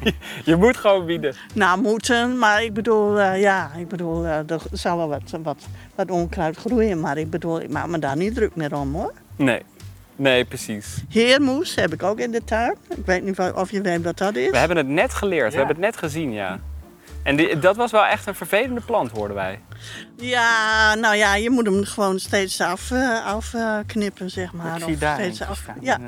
je 0.44 0.56
moet 0.56 0.76
gewoon 0.76 1.06
bieden. 1.06 1.34
Nou, 1.54 1.80
moeten, 1.80 2.38
maar 2.38 2.62
ik 2.62 2.74
bedoel, 2.74 3.20
eh, 3.20 3.40
ja, 3.40 3.70
ik 3.76 3.88
bedoel, 3.88 4.24
eh, 4.24 4.50
er 4.50 4.60
zal 4.72 4.96
wel 4.96 5.08
wat, 5.08 5.30
wat, 5.42 5.66
wat 5.94 6.10
onkruid 6.10 6.56
groeien. 6.56 7.00
Maar 7.00 7.16
ik 7.18 7.30
bedoel, 7.30 7.60
ik 7.60 7.70
maak 7.70 7.86
me 7.86 7.98
daar 7.98 8.16
niet 8.16 8.34
druk 8.34 8.56
meer 8.56 8.76
om 8.76 8.94
hoor. 8.94 9.12
Nee. 9.36 9.62
Nee, 10.16 10.44
precies. 10.44 10.96
Heermoes 11.08 11.74
heb 11.74 11.92
ik 11.92 12.02
ook 12.02 12.18
in 12.18 12.30
de 12.30 12.44
tuin. 12.44 12.74
Ik 12.96 13.06
weet 13.06 13.24
niet 13.24 13.38
of 13.54 13.70
je 13.70 13.80
weet 13.80 14.02
wat 14.02 14.18
dat 14.18 14.36
is. 14.36 14.50
We 14.50 14.56
hebben 14.58 14.76
het 14.76 14.86
net 14.88 15.14
geleerd. 15.14 15.50
We 15.52 15.56
hebben 15.58 15.76
het 15.76 15.84
net 15.84 15.96
gezien, 15.96 16.32
ja. 16.32 16.60
En 17.22 17.36
die, 17.36 17.58
dat 17.58 17.76
was 17.76 17.90
wel 17.90 18.04
echt 18.04 18.26
een 18.26 18.34
vervelende 18.34 18.80
plant, 18.80 19.10
hoorden 19.10 19.36
wij. 19.36 19.60
Ja, 20.16 20.94
nou 20.94 21.16
ja, 21.16 21.34
je 21.34 21.50
moet 21.50 21.66
hem 21.66 21.84
gewoon 21.84 22.18
steeds 22.18 22.60
afknippen, 22.60 23.22
af, 23.24 23.54
eh, 23.54 23.78
knippen, 23.86 24.30
zeg 24.30 24.52
maar. 24.52 24.76
Ik 24.76 24.82
zie 24.84 24.92
Of 24.94 24.98
daar 24.98 25.14
steeds 25.14 25.42
af, 25.42 25.56
staan, 25.62 25.76
ja. 25.80 25.98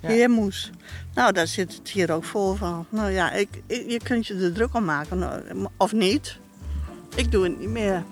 Ja. 0.00 0.08
heermoes. 0.08 0.70
Nou, 1.14 1.32
daar 1.32 1.46
zit 1.46 1.74
het 1.74 1.88
hier 1.88 2.12
ook 2.12 2.24
vol 2.24 2.54
van. 2.54 2.86
Nou 2.88 3.10
ja, 3.10 3.30
ik, 3.32 3.48
ik- 3.66 3.90
je 3.90 4.00
kunt 4.02 4.26
je 4.26 4.34
er 4.34 4.52
druk 4.52 4.74
om 4.74 4.84
maken, 4.84 5.18
nou, 5.18 5.42
of 5.76 5.92
niet. 5.92 6.38
Ik 7.14 7.30
doe 7.32 7.44
het 7.44 7.58
niet 7.58 7.68
meer. 7.68 8.02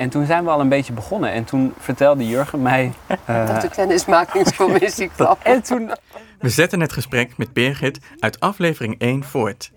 En 0.00 0.10
toen 0.10 0.26
zijn 0.26 0.44
we 0.44 0.50
al 0.50 0.60
een 0.60 0.68
beetje 0.68 0.92
begonnen. 0.92 1.32
En 1.32 1.44
toen 1.44 1.74
vertelde 1.78 2.26
Jurgen 2.26 2.62
mij... 2.62 2.92
eh, 3.24 3.46
Dat 3.46 3.60
de 3.60 3.68
kennismakingscommissie 3.68 5.10
kwam. 5.16 5.36
en 5.42 5.62
toen... 5.62 5.90
We 6.38 6.48
zetten 6.48 6.80
het 6.80 6.92
gesprek 6.92 7.36
met 7.36 7.52
Birgit 7.52 7.98
uit 8.18 8.40
aflevering 8.40 8.98
1 8.98 9.24
voort. 9.24 9.70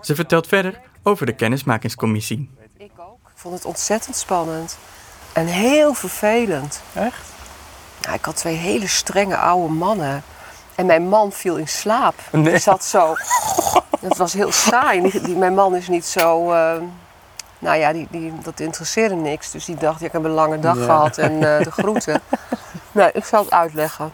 Ze 0.00 0.14
vertelt 0.14 0.46
verder 0.46 0.80
over 1.02 1.26
de 1.26 1.32
kennismakingscommissie. 1.32 2.50
Ik 2.76 2.90
vond 3.34 3.54
het 3.54 3.64
ontzettend 3.64 4.16
spannend. 4.16 4.78
En 5.32 5.46
heel 5.46 5.94
vervelend. 5.94 6.82
Echt? 6.94 7.22
Nou, 8.02 8.14
ik 8.14 8.24
had 8.24 8.36
twee 8.36 8.56
hele 8.56 8.86
strenge 8.86 9.36
oude 9.36 9.72
mannen. 9.72 10.22
En 10.74 10.86
mijn 10.86 11.08
man 11.08 11.32
viel 11.32 11.56
in 11.56 11.68
slaap. 11.68 12.14
Nee. 12.32 12.42
Die 12.42 12.58
zat 12.58 12.84
zo... 12.84 13.14
Het 14.00 14.16
was 14.16 14.32
heel 14.32 14.52
saai. 14.52 15.10
Die, 15.24 15.36
mijn 15.36 15.54
man 15.54 15.76
is 15.76 15.88
niet 15.88 16.04
zo... 16.06 16.52
eh, 16.52 16.76
nou 17.60 17.76
ja, 17.78 17.92
die, 17.92 18.06
die, 18.10 18.32
dat 18.42 18.60
interesseerde 18.60 19.14
niks. 19.14 19.50
Dus 19.50 19.64
die 19.64 19.76
dacht, 19.76 20.00
ja, 20.00 20.06
ik 20.06 20.12
heb 20.12 20.24
een 20.24 20.30
lange 20.30 20.58
dag 20.58 20.76
Ja. 20.76 20.84
gehad 20.84 21.18
en 21.18 21.32
eh, 21.32 21.64
de 21.64 21.70
groeten. 21.70 22.20
Nee, 22.92 23.10
ik 23.12 23.24
zal 23.24 23.42
het 23.42 23.52
uitleggen. 23.52 24.12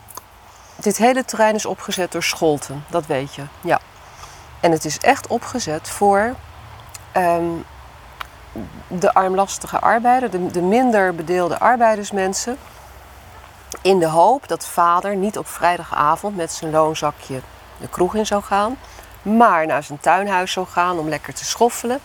Dit 0.76 0.96
hele 0.96 1.24
terrein 1.24 1.54
is 1.54 1.66
opgezet 1.66 2.12
door 2.12 2.22
Scholten, 2.22 2.84
dat 2.90 3.06
weet 3.06 3.34
je. 3.34 3.42
Ja. 3.60 3.80
En 4.60 4.70
het 4.70 4.84
is 4.84 4.98
echt 4.98 5.26
opgezet 5.26 5.88
voor 5.88 6.34
ehm, 7.12 7.44
de 8.88 9.14
armlastige 9.14 9.78
arbeider, 9.80 10.30
de, 10.30 10.46
de 10.46 10.62
minder 10.62 11.14
bedeelde 11.14 11.58
arbeidersmensen. 11.58 12.56
In 13.82 13.98
de 13.98 14.08
hoop 14.08 14.48
dat 14.48 14.66
vader 14.66 15.16
niet 15.16 15.38
op 15.38 15.48
vrijdagavond 15.48 16.36
met 16.36 16.52
zijn 16.52 16.70
loonzakje 16.70 17.40
de 17.80 17.88
kroeg 17.88 18.14
in 18.14 18.26
zou 18.26 18.42
gaan, 18.42 18.78
maar 19.22 19.66
naar 19.66 19.82
zijn 19.82 20.00
tuinhuis 20.00 20.52
zou 20.52 20.66
gaan 20.66 20.98
om 20.98 21.08
lekker 21.08 21.34
te 21.34 21.44
schoffelen. 21.44 22.00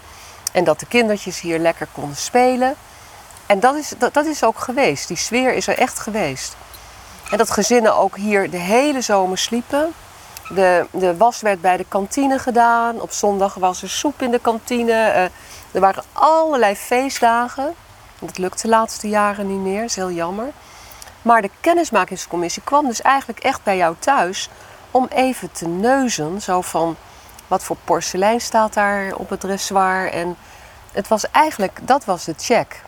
En 0.52 0.64
dat 0.64 0.80
de 0.80 0.86
kindertjes 0.86 1.42
hier 1.42 1.60
lekker 1.60 1.88
konden 1.92 2.16
spelen. 2.16 2.76
En 3.46 3.60
dat 3.60 3.76
is, 3.76 3.94
dat, 3.98 4.14
dat 4.14 4.26
is 4.26 4.44
ook 4.44 4.60
geweest. 4.60 5.08
Die 5.08 5.18
sfeer 5.18 5.54
is 5.54 5.68
er 5.68 5.78
echt 5.78 6.00
geweest. 6.00 6.56
En 7.32 7.38
dat 7.38 7.52
gezinnen 7.52 7.96
ook 7.96 8.18
hier 8.18 8.50
de 8.50 8.58
hele 8.58 9.02
zomer 9.02 9.38
sliepen. 9.38 9.94
De, 10.50 10.86
de 10.92 11.18
was 11.18 11.42
werd 11.42 11.62
bij 11.62 11.78
de 11.78 11.86
kantine 11.88 12.40
gedaan. 12.40 13.02
Op 13.02 13.12
zondag 13.12 13.54
was 13.54 13.82
er 13.82 13.90
soep 13.90 14.22
in 14.22 14.32
de 14.32 14.40
kantine. 14.40 14.92
Eh, 14.92 15.24
er 15.72 15.80
waren 15.80 16.04
allerlei 16.14 16.76
feestdagen. 16.76 17.74
Dat 18.20 18.38
lukt 18.38 18.62
de 18.62 18.68
laatste 18.68 19.10
jaren 19.10 19.48
niet 19.48 19.60
meer, 19.60 19.82
dat 19.82 19.90
is 19.90 19.96
heel 19.96 20.12
jammer. 20.12 20.52
Maar 21.22 21.42
de 21.42 21.50
kennismakingscommissie 21.62 22.62
kwam 22.64 22.88
dus 22.88 23.02
eigenlijk 23.02 23.40
echt 23.40 23.64
bij 23.64 23.78
jou 23.78 23.96
thuis 24.00 24.50
om 24.92 25.08
even 25.14 25.52
te 25.52 25.68
neuzen. 25.68 26.42
Zo 26.42 26.62
van, 26.62 26.96
wat 27.52 27.64
voor 27.64 27.78
porselein 27.84 28.42
staat 28.42 28.74
daar 28.74 29.14
op 29.16 29.30
het 29.30 29.40
dressoir? 29.40 30.12
En 30.12 30.36
het 30.92 31.08
was 31.08 31.32
eigenlijk, 31.32 31.80
dat 31.82 32.06
was 32.06 32.26
de 32.26 32.34
check. 32.38 32.82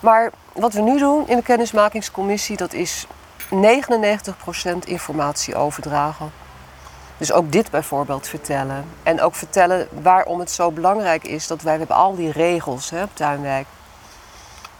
Maar 0.00 0.30
wat 0.52 0.72
we 0.72 0.80
nu 0.80 0.98
doen 0.98 1.28
in 1.28 1.36
de 1.36 1.42
kennismakingscommissie, 1.42 2.56
dat 2.56 2.72
is 2.72 3.06
99% 3.50 3.50
informatie 4.84 5.54
overdragen. 5.54 6.32
Dus 7.16 7.32
ook 7.32 7.52
dit 7.52 7.70
bijvoorbeeld 7.70 8.28
vertellen. 8.28 8.84
En 9.02 9.20
ook 9.20 9.34
vertellen 9.34 9.88
waarom 10.02 10.38
het 10.38 10.50
zo 10.50 10.70
belangrijk 10.70 11.24
is 11.24 11.46
dat 11.46 11.62
wij 11.62 11.78
hebben 11.78 11.96
al 11.96 12.16
die 12.16 12.32
regels 12.32 12.90
hè, 12.90 13.02
op 13.02 13.16
Tuinwijk. 13.16 13.66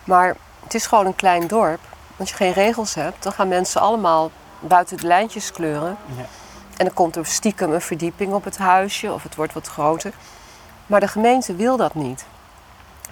Maar 0.04 0.36
het 0.62 0.74
is 0.74 0.86
gewoon 0.86 1.06
een 1.06 1.16
klein 1.16 1.46
dorp. 1.46 1.80
Als 2.16 2.28
je 2.28 2.36
geen 2.36 2.52
regels 2.52 2.94
hebt, 2.94 3.22
dan 3.22 3.32
gaan 3.32 3.48
mensen 3.48 3.80
allemaal 3.80 4.30
buiten 4.60 4.96
de 4.96 5.06
lijntjes 5.06 5.52
kleuren. 5.52 5.96
Ja. 6.16 6.39
En 6.80 6.86
dan 6.86 6.94
komt 6.94 7.16
er 7.16 7.26
stiekem 7.26 7.72
een 7.72 7.80
verdieping 7.80 8.32
op 8.32 8.44
het 8.44 8.58
huisje 8.58 9.12
of 9.12 9.22
het 9.22 9.34
wordt 9.34 9.52
wat 9.52 9.66
groter. 9.66 10.12
Maar 10.86 11.00
de 11.00 11.08
gemeente 11.08 11.54
wil 11.54 11.76
dat 11.76 11.94
niet. 11.94 12.24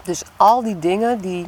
Dus 0.02 0.22
al 0.36 0.62
die 0.62 0.78
dingen 0.78 1.20
die. 1.20 1.46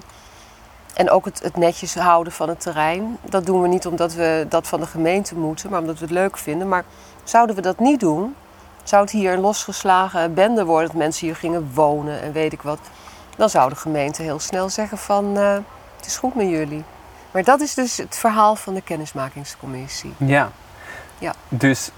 En 0.95 1.11
ook 1.11 1.25
het, 1.25 1.43
het 1.43 1.57
netjes 1.57 1.95
houden 1.95 2.33
van 2.33 2.49
het 2.49 2.61
terrein. 2.61 3.19
Dat 3.23 3.47
doen 3.47 3.63
we 3.63 3.69
niet 3.69 3.87
omdat 3.87 4.15
we 4.15 4.47
dat 4.49 4.67
van 4.67 4.81
de 4.81 4.87
gemeente 4.87 5.35
moeten, 5.35 5.71
maar 5.71 5.81
omdat 5.81 5.99
we 5.99 6.05
het 6.05 6.15
leuk 6.15 6.37
vinden. 6.37 6.69
Maar 6.69 6.85
zouden 7.25 7.57
we 7.57 7.63
dat 7.63 7.79
niet 7.79 8.01
doen, 8.01 8.35
zou 8.83 9.03
het 9.03 9.11
hier 9.11 9.33
een 9.33 9.41
losgeslagen 9.41 10.35
bende 10.35 10.65
worden. 10.65 10.89
Dat 10.89 10.97
mensen 10.97 11.27
hier 11.27 11.37
gingen 11.37 11.71
wonen 11.75 12.23
en 12.23 12.33
weet 12.33 12.53
ik 12.53 12.63
wat. 12.63 12.81
Dan 13.37 13.51
zou 13.51 13.69
de 13.69 13.77
gemeente 13.77 14.23
heel 14.23 14.41
snel 14.41 14.69
zeggen 14.69 14.99
van 14.99 15.37
eh, 15.37 15.57
het 15.97 16.07
is 16.07 16.17
goed 16.17 16.35
met 16.35 16.49
jullie. 16.49 16.85
Maar 17.31 17.45
dat 17.45 17.61
is 17.61 17.75
dus 17.75 17.97
het 17.97 18.17
verhaal 18.17 18.57
van 18.57 18.75
de 18.75 18.83
kennismakingscommissie. 18.83 20.15
Ja. 20.17 20.51
Ja. 21.19 21.35
Dus 21.49 21.91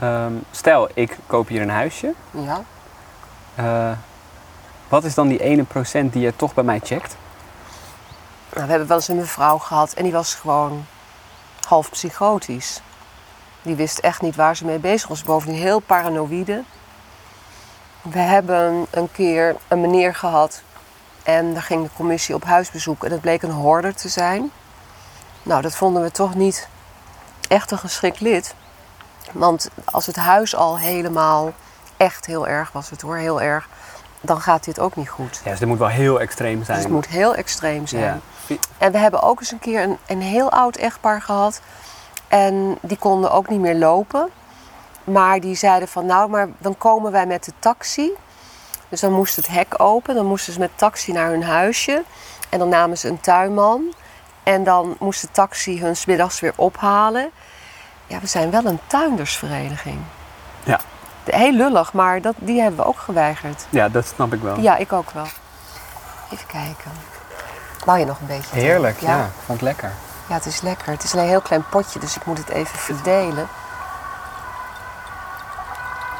ehm, 0.00 0.32
stel, 0.50 0.88
ik 0.94 1.18
koop 1.26 1.48
hier 1.48 1.62
een 1.62 1.70
huisje. 1.70 2.14
Ja. 2.30 2.62
Eh, 3.54 3.96
wat 4.88 5.04
is 5.04 5.14
dan 5.14 5.28
die 5.28 5.42
ene 5.42 5.64
procent 5.64 6.12
die 6.12 6.22
je 6.22 6.36
toch 6.36 6.54
bij 6.54 6.64
mij 6.64 6.80
checkt? 6.82 7.16
Nou, 8.52 8.64
we 8.64 8.70
hebben 8.70 8.88
wel 8.88 8.96
eens 8.96 9.08
een 9.08 9.16
mevrouw 9.16 9.58
gehad 9.58 9.92
en 9.92 10.02
die 10.02 10.12
was 10.12 10.34
gewoon 10.34 10.84
half 11.68 11.90
psychotisch. 11.90 12.80
Die 13.62 13.74
wist 13.74 13.98
echt 13.98 14.22
niet 14.22 14.36
waar 14.36 14.56
ze 14.56 14.64
mee 14.64 14.78
bezig 14.78 15.08
was. 15.08 15.22
Bovendien 15.22 15.60
heel 15.60 15.78
paranoïde. 15.78 16.62
We 18.02 18.18
hebben 18.18 18.86
een 18.90 19.12
keer 19.12 19.56
een 19.68 19.80
meneer 19.80 20.14
gehad 20.14 20.62
en 21.22 21.52
daar 21.52 21.62
ging 21.62 21.82
de 21.82 21.90
commissie 21.96 22.34
op 22.34 22.44
huisbezoek 22.44 23.04
en 23.04 23.10
dat 23.10 23.20
bleek 23.20 23.42
een 23.42 23.50
hoorder 23.50 23.94
te 23.94 24.08
zijn. 24.08 24.50
Nou, 25.42 25.62
dat 25.62 25.76
vonden 25.76 26.02
we 26.02 26.10
toch 26.10 26.34
niet 26.34 26.68
echt 27.48 27.70
een 27.70 27.78
geschikt 27.78 28.20
lid. 28.20 28.54
Want 29.32 29.70
als 29.84 30.06
het 30.06 30.16
huis 30.16 30.56
al 30.56 30.78
helemaal 30.78 31.52
echt 31.96 32.26
heel 32.26 32.48
erg 32.48 32.72
was, 32.72 32.90
het 32.90 33.00
hoor, 33.00 33.16
heel 33.16 33.40
erg, 33.40 33.68
dan 34.20 34.40
gaat 34.40 34.64
dit 34.64 34.80
ook 34.80 34.96
niet 34.96 35.08
goed. 35.08 35.40
Ja, 35.44 35.50
dus 35.50 35.58
dit 35.58 35.68
moet 35.68 35.78
wel 35.78 35.88
heel 35.88 36.20
extreem 36.20 36.64
zijn. 36.64 36.76
Dus 36.76 36.86
het 36.86 36.94
moet 36.94 37.06
heel 37.06 37.34
extreem 37.34 37.86
zijn. 37.86 38.20
Ja. 38.46 38.56
En 38.78 38.92
we 38.92 38.98
hebben 38.98 39.22
ook 39.22 39.40
eens 39.40 39.52
een 39.52 39.58
keer 39.58 39.82
een, 39.82 39.98
een 40.06 40.22
heel 40.22 40.50
oud 40.50 40.76
echtpaar 40.76 41.22
gehad. 41.22 41.60
En 42.28 42.78
die 42.82 42.96
konden 42.96 43.32
ook 43.32 43.48
niet 43.48 43.60
meer 43.60 43.74
lopen. 43.74 44.28
Maar 45.04 45.40
die 45.40 45.54
zeiden 45.54 45.88
van 45.88 46.06
nou, 46.06 46.30
maar 46.30 46.48
dan 46.58 46.78
komen 46.78 47.12
wij 47.12 47.26
met 47.26 47.44
de 47.44 47.52
taxi. 47.58 48.10
Dus 48.88 49.00
dan 49.00 49.12
moest 49.12 49.36
het 49.36 49.48
hek 49.48 49.74
open. 49.76 50.14
Dan 50.14 50.26
moesten 50.26 50.52
ze 50.52 50.58
met 50.58 50.70
taxi 50.74 51.12
naar 51.12 51.30
hun 51.30 51.42
huisje. 51.42 52.02
En 52.48 52.58
dan 52.58 52.68
namen 52.68 52.98
ze 52.98 53.08
een 53.08 53.20
tuinman. 53.20 53.94
En 54.42 54.64
dan 54.64 54.96
moest 54.98 55.20
de 55.20 55.30
taxi 55.30 55.80
hun 55.80 55.96
middags 56.06 56.40
weer 56.40 56.52
ophalen. 56.56 57.30
Ja, 58.10 58.20
we 58.20 58.26
zijn 58.26 58.50
wel 58.50 58.64
een 58.64 58.80
tuindersvereniging. 58.86 59.98
Ja. 60.64 60.80
Heel 61.24 61.52
lullig, 61.52 61.92
maar 61.92 62.20
dat, 62.20 62.34
die 62.38 62.60
hebben 62.60 62.80
we 62.80 62.86
ook 62.86 62.98
geweigerd. 62.98 63.66
Ja, 63.68 63.88
dat 63.88 64.06
snap 64.06 64.32
ik 64.32 64.42
wel. 64.42 64.60
Ja, 64.60 64.76
ik 64.76 64.92
ook 64.92 65.10
wel. 65.10 65.26
Even 66.32 66.46
kijken. 66.46 66.90
Wou 67.84 67.98
je 67.98 68.04
nog 68.04 68.20
een 68.20 68.26
beetje? 68.26 68.58
Heerlijk, 68.58 69.00
ja. 69.00 69.24
Ik 69.24 69.30
vond 69.44 69.60
het 69.60 69.68
lekker. 69.68 69.92
Ja, 70.28 70.34
het 70.34 70.46
is 70.46 70.60
lekker. 70.60 70.92
Het 70.92 71.02
is 71.02 71.12
een 71.12 71.28
heel 71.28 71.40
klein 71.40 71.64
potje, 71.68 71.98
dus 71.98 72.16
ik 72.16 72.24
moet 72.24 72.38
het 72.38 72.48
even 72.48 72.78
verdelen. 72.78 73.48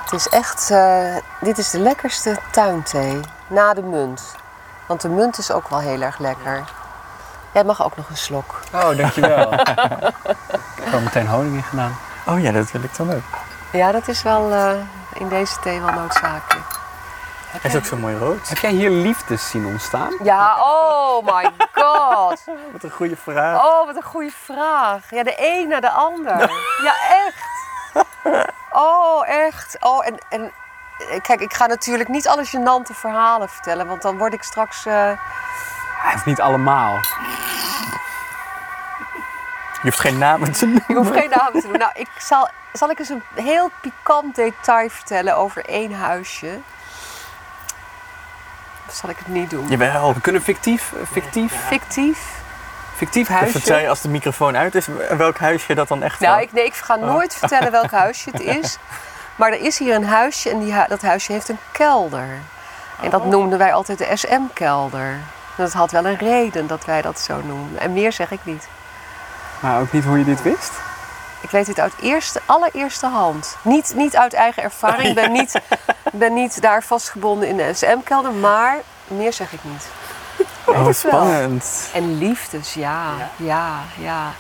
Het 0.03 0.13
is 0.13 0.29
echt, 0.29 0.71
eh, 0.71 1.17
dit 1.41 1.59
is 1.59 1.71
de 1.71 1.79
lekkerste 1.81 2.39
tuinthee 2.51 3.21
na 3.47 3.75
de 3.75 3.83
munt. 3.83 4.35
Want 4.87 5.01
de 5.01 5.09
munt 5.09 5.39
is 5.39 5.51
ook 5.51 5.69
wel 5.69 5.79
heel 5.79 6.01
erg 6.01 6.19
lekker. 6.19 6.65
Jij 7.53 7.65
mag 7.65 7.85
ook 7.85 7.97
nog 7.97 8.09
een 8.09 8.17
slok. 8.17 8.60
Oh, 8.73 8.97
dankjewel. 8.97 9.53
ik 10.77 10.83
heb 10.85 10.95
al 10.95 11.01
meteen 11.01 11.27
honing 11.27 11.55
in 11.57 11.63
gedaan. 11.63 11.97
Oh 12.27 12.41
ja, 12.43 12.53
dat 12.53 12.71
wil 12.71 12.83
ik 12.83 12.97
dan 12.97 13.13
ook. 13.15 13.23
Ja, 13.73 13.93
dat 13.93 14.09
is 14.09 14.23
wel 14.23 14.53
eh, 14.53 14.73
in 15.15 15.29
deze 15.29 15.61
thee 15.61 15.81
wel 15.81 15.93
noodzakelijk. 15.93 16.67
Hij 17.51 17.71
is 17.71 17.77
ook 17.77 17.85
zo 17.85 17.97
mooi 17.97 18.17
rood. 18.17 18.49
Heb 18.49 18.59
jij 18.59 18.71
hier 18.71 18.91
liefdes 18.91 19.51
zien 19.51 19.67
ontstaan? 19.67 20.15
Ja, 20.23 20.57
oh 20.61 21.25
my 21.35 21.51
god. 21.73 22.45
Wat 22.73 22.83
een 22.83 22.91
goede 22.91 23.17
vraag. 23.17 23.65
Oh, 23.65 23.87
wat 23.87 23.97
een 23.97 24.03
goede 24.03 24.33
vraag. 24.45 25.01
Ja, 25.11 25.23
de 25.23 25.35
een 25.39 25.69
naar 25.69 25.81
de 25.81 25.91
ander. 25.91 26.39
Ja, 26.83 26.93
echt. 27.27 27.49
Oh, 28.73 29.29
echt. 29.29 29.77
Oh, 29.81 30.07
en, 30.07 30.19
en 30.29 30.53
eh, 31.11 31.21
kijk, 31.21 31.41
ik 31.41 31.53
ga 31.55 31.67
natuurlijk 31.67 32.09
niet 32.09 32.29
alle 32.29 32.47
gênante 32.47 32.95
verhalen 32.95 33.49
vertellen, 33.49 33.87
want 33.87 34.03
dan 34.03 34.19
word 34.19 34.33
ik 34.33 34.43
straks. 34.43 34.87
eh, 34.87 34.93
Hij 34.95 36.11
heeft 36.13 36.25
niet 36.27 36.41
allemaal. 36.41 36.99
Je 39.83 39.89
hoeft 39.89 40.01
geen 40.01 40.19
namen 40.19 40.53
te 40.53 40.65
noemen. 40.65 40.85
Ik 40.89 40.97
hoef 40.97 41.11
geen 41.11 41.31
namen 41.31 41.61
te 41.61 41.69
doen. 41.69 41.79
Nou, 41.79 41.91
ik 41.95 42.09
zal, 42.19 42.49
zal 42.73 42.91
ik 42.91 42.99
eens 42.99 43.09
een 43.09 43.23
heel 43.35 43.71
pikant 43.81 44.35
detail 44.35 44.89
vertellen 44.91 45.37
over 45.37 45.65
één 45.65 45.93
huisje? 45.95 46.59
Of 48.89 48.95
zal 48.95 49.11
ik 49.11 49.17
het 49.19 49.29
niet 49.29 49.51
doen? 49.51 49.69
Jawel. 49.69 50.15
We 50.15 50.21
kunnen 50.21 50.43
fictief, 50.43 50.93
eh, 50.93 51.07
fictief, 51.13 51.53
Fictief? 51.67 52.19
fictief 52.97 53.29
huisje. 53.29 53.51
vertel 53.51 53.79
je 53.79 53.89
als 53.89 54.01
de 54.01 54.09
microfoon 54.09 54.57
uit 54.57 54.75
is, 54.75 54.87
welk 55.17 55.39
huisje 55.39 55.75
dat 55.75 55.89
dan 55.89 56.03
echt 56.03 56.21
Nou, 56.21 56.35
was. 56.35 56.43
ik, 56.45 56.53
nee, 56.53 56.65
ik 56.65 56.75
ga 56.75 56.95
nooit 56.97 57.35
vertellen 57.35 57.71
welk 57.73 57.91
huisje 57.91 58.31
het 58.31 58.41
is. 58.65 58.79
Maar 59.37 59.53
er 59.53 59.61
is 59.61 59.79
hier 59.79 59.95
een 59.95 60.07
huisje 60.07 60.51
en 60.51 60.59
die, 60.59 60.75
dat 60.89 61.03
huisje 61.03 61.33
heeft 61.33 61.49
een 61.49 61.59
kelder. 61.73 62.29
En 63.03 63.11
dat 63.11 63.25
noemden 63.25 63.59
wij 63.59 63.73
altijd 63.75 63.99
de 63.99 64.09
SM-kelder. 64.15 65.17
Dat 65.57 65.73
had 65.73 65.91
wel 65.91 66.07
een 66.07 66.17
reden 66.19 66.67
dat 66.67 66.85
wij 66.85 67.03
dat 67.03 67.21
zo 67.21 67.41
noemden. 67.45 67.81
En 67.81 67.93
meer 67.93 68.13
zeg 68.13 68.31
ik 68.31 68.41
niet. 68.45 68.69
Maar 69.61 69.81
ook 69.81 69.93
niet 69.93 70.05
hoe 70.05 70.19
je 70.19 70.25
dit 70.25 70.43
wist? 70.43 70.73
Ik 71.41 71.51
weet 71.51 71.67
dit 71.67 71.81
uit 71.81 71.93
eerste, 72.01 72.41
allereerste 72.47 73.07
hand. 73.07 73.57
Niet, 73.63 73.93
niet 73.97 74.17
uit 74.17 74.33
eigen 74.33 74.63
ervaring. 74.63 75.09
Ik 75.09 75.15
ben 75.15 75.33
niet, 75.33 75.61
ben 76.13 76.35
niet 76.35 76.63
daar 76.63 76.83
vastgebonden 76.83 77.49
in 77.49 77.57
de 77.57 77.75
SM-kelder. 77.75 78.33
Maar 78.33 78.77
meer 79.07 79.33
zeg 79.33 79.53
ik 79.53 79.61
niet. 79.63 79.89
Oh, 80.67 80.93
spannend. 80.93 81.91
En 81.95 82.19
liefdes, 82.19 82.75
ja. 82.75 83.13
Ja, 83.37 83.81
ja. 83.99 84.33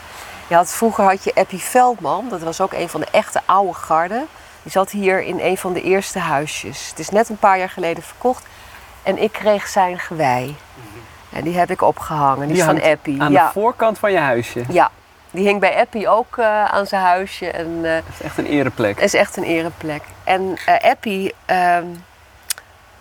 Je 0.46 0.54
had, 0.54 0.72
vroeger 0.72 1.04
had 1.04 1.24
je 1.24 1.32
Eppie 1.32 1.60
Veldman. 1.62 2.28
Dat 2.28 2.40
was 2.40 2.60
ook 2.60 2.72
een 2.72 2.88
van 2.88 3.00
de 3.00 3.06
echte 3.10 3.40
oude 3.44 3.74
garden. 3.74 4.26
Die 4.62 4.72
zat 4.72 4.90
hier 4.90 5.22
in 5.22 5.40
een 5.40 5.58
van 5.58 5.72
de 5.72 5.82
eerste 5.82 6.18
huisjes. 6.18 6.88
Het 6.88 6.98
is 6.98 7.08
net 7.08 7.28
een 7.28 7.38
paar 7.38 7.58
jaar 7.58 7.70
geleden 7.70 8.02
verkocht. 8.02 8.46
En 9.02 9.22
ik 9.22 9.32
kreeg 9.32 9.66
zijn 9.66 9.98
gewei. 9.98 10.56
En 11.32 11.44
die 11.44 11.58
heb 11.58 11.70
ik 11.70 11.82
opgehangen. 11.82 12.48
Die, 12.48 12.56
is 12.56 12.62
van 12.62 12.78
Eppie. 12.78 13.22
Aan 13.22 13.32
ja. 13.32 13.46
de 13.46 13.52
voorkant 13.52 13.98
van 13.98 14.12
je 14.12 14.18
huisje. 14.18 14.64
ja, 14.68 14.90
die 15.30 15.46
hing 15.46 15.60
bij 15.60 15.74
Eppie 15.74 16.08
ook 16.08 16.38
eh, 16.38 16.64
aan 16.64 16.86
zijn 16.86 17.02
huisje. 17.02 17.50
En, 17.50 17.84
eh, 17.84 17.94
Dat 17.94 18.14
is 18.18 18.22
echt 18.22 18.38
een 18.38 18.46
ereplek. 18.46 19.00
is 19.00 19.14
echt 19.14 19.36
een 19.36 19.44
ereplek. 19.44 20.02
En 20.24 20.56
eh 20.66 20.90
Eppie, 20.90 21.34
ehm, 21.44 21.86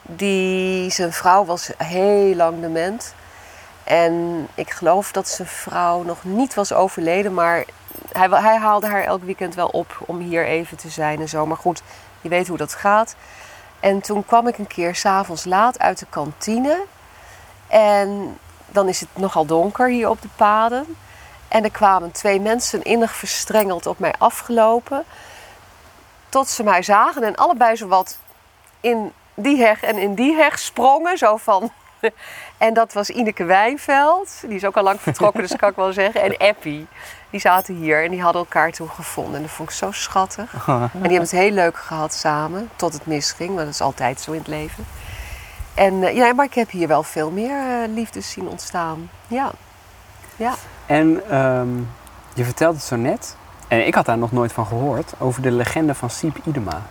die, 0.01 0.89
zijn 0.91 1.13
vrouw 1.13 1.45
was 1.45 1.71
heel 1.77 2.35
lang 2.35 2.61
dement. 2.61 3.13
En 3.83 4.47
ik 4.55 4.71
geloof 4.71 5.11
dat 5.11 5.27
zijn 5.27 5.47
vrouw 5.47 6.03
nog 6.03 6.23
niet 6.23 6.53
was 6.53 6.73
overleden, 6.73 7.33
maar 7.33 7.63
hij, 8.11 8.27
hij 8.29 8.57
haalde 8.57 8.87
haar 8.87 9.03
elk 9.03 9.23
weekend 9.23 9.55
wel 9.55 9.67
op 9.67 9.97
om 10.05 10.19
hier 10.19 10.45
even 10.45 10.77
te 10.77 10.89
zijn 10.89 11.19
en 11.19 11.29
zo. 11.29 11.45
Maar 11.45 11.57
goed, 11.57 11.81
je 12.21 12.29
weet 12.29 12.47
hoe 12.47 12.57
dat 12.57 12.73
gaat. 12.73 13.15
En 13.79 14.01
toen 14.01 14.25
kwam 14.25 14.47
ik 14.47 14.57
een 14.57 14.67
keer 14.67 14.95
s'avonds 14.95 15.45
laat 15.45 15.79
uit 15.79 15.99
de 15.99 16.05
kantine. 16.09 16.81
En 17.67 18.37
dan 18.67 18.87
is 18.87 18.99
het 18.99 19.09
nogal 19.13 19.45
donker 19.45 19.89
hier 19.89 20.09
op 20.09 20.21
de 20.21 20.27
paden. 20.35 20.95
En 21.49 21.63
er 21.63 21.71
kwamen 21.71 22.11
twee 22.11 22.39
mensen 22.39 22.83
innig 22.83 23.15
verstrengeld 23.15 23.85
op 23.85 23.99
mij 23.99 24.13
afgelopen. 24.17 25.03
Tot 26.29 26.47
ze 26.47 26.63
mij 26.63 26.83
zagen 26.83 27.23
en 27.23 27.35
allebei 27.35 27.75
zo 27.75 27.87
wat 27.87 28.17
in 28.79 29.11
die 29.33 29.63
heg 29.63 29.81
en 29.81 29.97
in 29.97 30.15
die 30.15 30.35
heg 30.35 30.59
sprongen. 30.59 31.17
Zo 31.17 31.37
van. 31.37 31.71
En 32.57 32.73
dat 32.73 32.93
was 32.93 33.09
Ineke 33.09 33.43
Wijnveld. 33.43 34.41
Die 34.45 34.55
is 34.55 34.65
ook 34.65 34.77
al 34.77 34.83
lang 34.83 35.01
vertrokken, 35.01 35.41
dus 35.41 35.55
kan 35.55 35.69
ik 35.69 35.75
wel 35.75 35.93
zeggen. 35.93 36.21
En 36.21 36.37
Eppie. 36.37 36.87
Die 37.29 37.39
zaten 37.39 37.75
hier 37.75 38.03
en 38.03 38.11
die 38.11 38.21
hadden 38.21 38.41
elkaar 38.41 38.71
toen 38.71 38.89
gevonden. 38.89 39.35
En 39.35 39.41
dat 39.41 39.51
vond 39.51 39.69
ik 39.69 39.75
zo 39.75 39.91
schattig. 39.91 40.53
En 40.67 40.89
die 40.91 41.01
hebben 41.01 41.19
het 41.19 41.31
heel 41.31 41.51
leuk 41.51 41.77
gehad 41.77 42.13
samen. 42.13 42.69
Tot 42.75 42.93
het 42.93 43.05
misging, 43.05 43.49
want 43.49 43.65
dat 43.65 43.73
is 43.73 43.81
altijd 43.81 44.21
zo 44.21 44.31
in 44.31 44.37
het 44.37 44.47
leven. 44.47 44.85
En 45.73 46.03
eh, 46.03 46.15
ja, 46.15 46.33
maar 46.33 46.45
ik 46.45 46.53
heb 46.53 46.69
hier 46.69 46.87
wel 46.87 47.03
veel 47.03 47.31
meer 47.31 47.81
eh, 47.83 47.89
liefdes 47.93 48.31
zien 48.31 48.47
ontstaan. 48.47 49.09
Ja. 49.27 49.51
Ja. 50.35 50.53
En 50.89 51.29
ehm, 51.29 51.69
je 52.33 52.43
vertelt 52.43 52.75
het 52.75 52.83
zo 52.83 52.95
net, 52.95 53.35
en 53.67 53.87
ik 53.87 53.95
had 53.95 54.05
daar 54.05 54.17
nog 54.17 54.31
nooit 54.31 54.53
van 54.53 54.65
gehoord, 54.65 55.13
over 55.17 55.41
de 55.41 55.51
legende 55.51 55.95
van 55.95 56.09
Siep 56.09 56.37
Idema. 56.43 56.81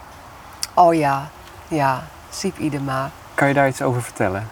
Oh 0.74 0.94
ja, 0.94 1.28
ja. 1.68 2.02
Siep 2.30 2.58
Idema. 2.58 3.11
Kan 3.34 3.48
je 3.48 3.54
daar 3.54 3.68
iets 3.68 3.82
over 3.82 4.02
vertellen? 4.02 4.48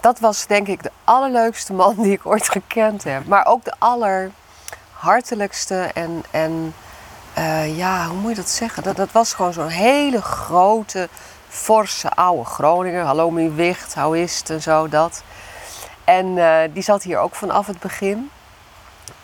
Dat 0.00 0.18
was 0.18 0.46
denk 0.46 0.66
ik 0.66 0.82
de 0.82 0.90
allerleukste 1.04 1.72
man 1.72 1.94
die 1.96 2.12
ik 2.12 2.26
ooit 2.26 2.48
gekend 2.48 3.04
heb. 3.04 3.26
Maar 3.26 3.46
ook 3.46 3.64
de 3.64 3.74
allerhartelijkste 3.78 5.90
en, 5.94 6.22
en 6.30 6.74
eh, 7.34 7.76
ja, 7.76 8.06
hoe 8.06 8.18
moet 8.18 8.30
je 8.30 8.36
dat 8.36 8.48
zeggen? 8.48 8.82
Dat, 8.82 8.96
dat 8.96 9.12
was 9.12 9.34
gewoon 9.34 9.52
zo'n 9.52 9.68
hele 9.68 10.22
grote, 10.22 11.08
forse 11.48 12.10
oude 12.10 12.44
Groninger. 12.44 13.04
Hallo 13.04 13.30
mijn 13.30 13.54
wicht, 13.54 13.94
hoe 13.94 14.22
is 14.22 14.38
het 14.38 14.50
en 14.50 14.62
zo, 14.62 14.88
dat. 14.88 15.22
En 16.04 16.38
eh, 16.38 16.58
die 16.72 16.82
zat 16.82 17.02
hier 17.02 17.18
ook 17.18 17.34
vanaf 17.34 17.66
het 17.66 17.78
begin. 17.78 18.30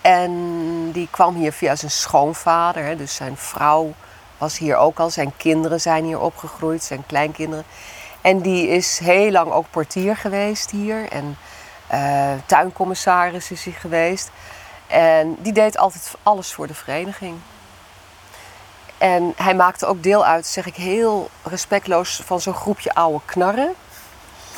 En 0.03 0.91
die 0.91 1.07
kwam 1.11 1.35
hier 1.35 1.51
via 1.51 1.75
zijn 1.75 1.91
schoonvader. 1.91 2.83
Hè, 2.83 2.95
dus 2.95 3.15
zijn 3.15 3.37
vrouw 3.37 3.93
was 4.37 4.57
hier 4.57 4.77
ook 4.77 4.99
al. 4.99 5.09
Zijn 5.09 5.33
kinderen 5.37 5.81
zijn 5.81 6.03
hier 6.03 6.19
opgegroeid, 6.19 6.83
zijn 6.83 7.05
kleinkinderen. 7.05 7.65
En 8.21 8.39
die 8.41 8.67
is 8.67 8.99
heel 8.99 9.31
lang 9.31 9.51
ook 9.51 9.65
portier 9.69 10.15
geweest 10.15 10.71
hier. 10.71 11.09
En 11.09 11.37
eh, 11.87 12.31
tuincommissaris 12.45 13.51
is 13.51 13.63
hij 13.63 13.73
geweest. 13.73 14.31
En 14.87 15.35
die 15.39 15.53
deed 15.53 15.77
altijd 15.77 16.13
alles 16.23 16.53
voor 16.53 16.67
de 16.67 16.73
vereniging. 16.73 17.37
En 18.97 19.33
hij 19.35 19.55
maakte 19.55 19.85
ook 19.85 20.03
deel 20.03 20.25
uit, 20.25 20.47
zeg 20.47 20.65
ik 20.65 20.75
heel 20.75 21.29
respectloos, 21.43 22.21
van 22.25 22.41
zo'n 22.41 22.53
groepje 22.53 22.93
oude 22.93 23.19
knarren. 23.25 23.73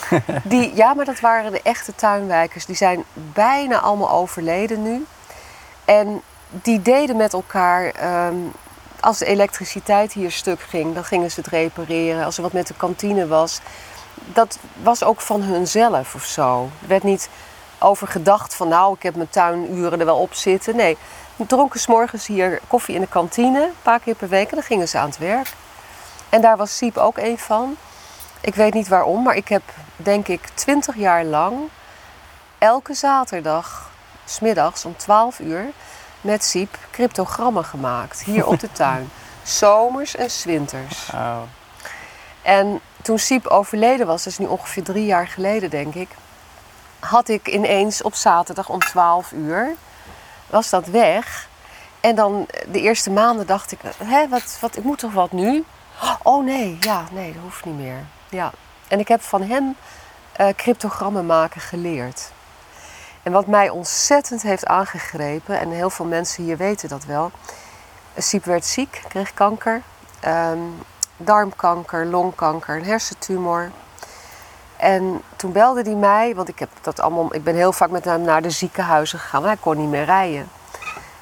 Die, 0.43 0.75
ja, 0.75 0.93
maar 0.93 1.05
dat 1.05 1.19
waren 1.19 1.51
de 1.51 1.61
echte 1.61 1.95
tuinwijkers. 1.95 2.65
Die 2.65 2.75
zijn 2.75 3.03
bijna 3.13 3.79
allemaal 3.79 4.11
overleden 4.11 4.83
nu. 4.83 5.05
En 5.85 6.21
die 6.49 6.81
deden 6.81 7.17
met 7.17 7.33
elkaar, 7.33 7.85
ehm, 7.89 8.35
als 8.99 9.17
de 9.17 9.25
elektriciteit 9.25 10.13
hier 10.13 10.31
stuk 10.31 10.61
ging, 10.61 10.93
dan 10.93 11.03
gingen 11.03 11.31
ze 11.31 11.39
het 11.39 11.49
repareren. 11.49 12.25
Als 12.25 12.37
er 12.37 12.43
wat 12.43 12.53
met 12.53 12.67
de 12.67 12.73
kantine 12.77 13.27
was, 13.27 13.59
dat 14.13 14.57
was 14.81 15.03
ook 15.03 15.21
van 15.21 15.41
hunzelf 15.41 16.15
of 16.15 16.23
zo. 16.23 16.69
Er 16.81 16.87
werd 16.87 17.03
niet 17.03 17.29
over 17.79 18.07
gedacht 18.07 18.55
van 18.55 18.67
nou, 18.67 18.95
ik 18.95 19.03
heb 19.03 19.15
mijn 19.15 19.29
tuinuren 19.29 19.99
er 19.99 20.05
wel 20.05 20.19
op 20.19 20.33
zitten. 20.33 20.75
Nee, 20.75 20.97
dronken 21.35 21.79
s 21.79 21.87
morgens 21.87 22.27
hier 22.27 22.59
koffie 22.67 22.95
in 22.95 23.01
de 23.01 23.07
kantine, 23.07 23.61
een 23.61 23.73
paar 23.81 23.99
keer 23.99 24.15
per 24.15 24.29
week 24.29 24.49
en 24.49 24.55
dan 24.55 24.63
gingen 24.63 24.87
ze 24.87 24.97
aan 24.97 25.09
het 25.09 25.17
werk. 25.17 25.53
En 26.29 26.41
daar 26.41 26.57
was 26.57 26.77
Siep 26.77 26.97
ook 26.97 27.17
een 27.17 27.37
van. 27.37 27.75
Ik 28.41 28.55
weet 28.55 28.73
niet 28.73 28.87
waarom, 28.87 29.23
maar 29.23 29.35
ik 29.35 29.47
heb 29.47 29.61
denk 29.95 30.27
ik 30.27 30.47
twintig 30.53 30.95
jaar 30.95 31.23
lang 31.23 31.55
elke 32.57 32.93
zaterdag, 32.93 33.91
smiddags 34.25 34.85
om 34.85 34.97
12 34.97 35.39
uur, 35.39 35.65
met 36.21 36.43
Siep 36.43 36.77
cryptogrammen 36.91 37.65
gemaakt. 37.65 38.21
Hier 38.23 38.47
op 38.47 38.59
de 38.59 38.71
tuin. 38.71 39.09
Zomers 39.43 40.15
en 40.15 40.31
zwinters. 40.31 41.09
En 42.41 42.79
toen 43.01 43.19
Siep 43.19 43.47
overleden 43.47 44.07
was, 44.07 44.23
dat 44.23 44.33
is 44.33 44.39
nu 44.39 44.45
ongeveer 44.45 44.83
drie 44.83 45.05
jaar 45.05 45.27
geleden 45.27 45.69
denk 45.69 45.95
ik, 45.95 46.09
had 46.99 47.27
ik 47.27 47.47
ineens 47.47 48.01
op 48.01 48.15
zaterdag 48.15 48.69
om 48.69 48.79
12 48.79 49.31
uur, 49.31 49.75
was 50.47 50.69
dat 50.69 50.85
weg. 50.87 51.47
En 51.99 52.15
dan 52.15 52.47
de 52.71 52.81
eerste 52.81 53.11
maanden 53.11 53.47
dacht 53.47 53.71
ik, 53.71 53.79
hè, 54.03 54.27
wat, 54.27 54.57
wat, 54.61 54.77
ik 54.77 54.83
moet 54.83 54.99
toch 54.99 55.13
wat 55.13 55.31
nu? 55.31 55.65
Oh 56.23 56.43
nee, 56.43 56.77
ja, 56.79 57.03
nee, 57.11 57.33
dat 57.33 57.41
hoeft 57.41 57.65
niet 57.65 57.77
meer. 57.77 58.05
Ja. 58.29 58.51
En 58.87 58.99
ik 58.99 59.07
heb 59.07 59.21
van 59.21 59.41
hem 59.41 59.75
eh, 60.31 60.47
cryptogrammen 60.55 61.25
maken 61.25 61.61
geleerd. 61.61 62.31
En 63.25 63.31
wat 63.31 63.47
mij 63.47 63.69
ontzettend 63.69 64.41
heeft 64.41 64.65
aangegrepen, 64.65 65.59
en 65.59 65.69
heel 65.69 65.89
veel 65.89 66.05
mensen 66.05 66.43
hier 66.43 66.57
weten 66.57 66.89
dat 66.89 67.05
wel. 67.05 67.31
Siep 68.17 68.45
werd 68.45 68.65
ziek, 68.65 69.01
kreeg 69.07 69.33
kanker, 69.33 69.81
ehm, 70.19 70.59
darmkanker, 71.17 72.05
longkanker, 72.05 72.75
een 72.75 72.85
hersentumor. 72.85 73.71
En 74.77 75.21
toen 75.35 75.51
belde 75.51 75.81
hij 75.81 75.95
mij, 75.95 76.35
want 76.35 76.47
ik, 76.47 76.59
heb 76.59 76.69
dat 76.81 76.99
allemaal, 76.99 77.35
ik 77.35 77.43
ben 77.43 77.55
heel 77.55 77.71
vaak 77.71 77.89
met 77.89 78.05
hem 78.05 78.21
naar 78.21 78.41
de 78.41 78.49
ziekenhuizen 78.49 79.19
gegaan, 79.19 79.43
hij 79.43 79.57
kon 79.59 79.77
niet 79.77 79.89
meer 79.89 80.05
rijden. 80.05 80.49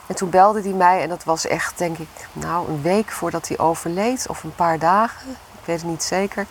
En 0.07 0.15
toen 0.15 0.29
belde 0.29 0.61
hij 0.61 0.71
mij 0.71 1.01
en 1.01 1.09
dat 1.09 1.23
was 1.23 1.47
echt, 1.47 1.77
denk 1.77 1.97
ik, 1.97 2.27
nou 2.33 2.69
een 2.69 2.81
week 2.81 3.11
voordat 3.11 3.47
hij 3.47 3.59
overleed, 3.59 4.25
of 4.29 4.43
een 4.43 4.55
paar 4.55 4.79
dagen, 4.79 5.29
ik 5.31 5.65
weet 5.65 5.81
het 5.81 5.89
niet 5.89 6.03
zeker. 6.03 6.45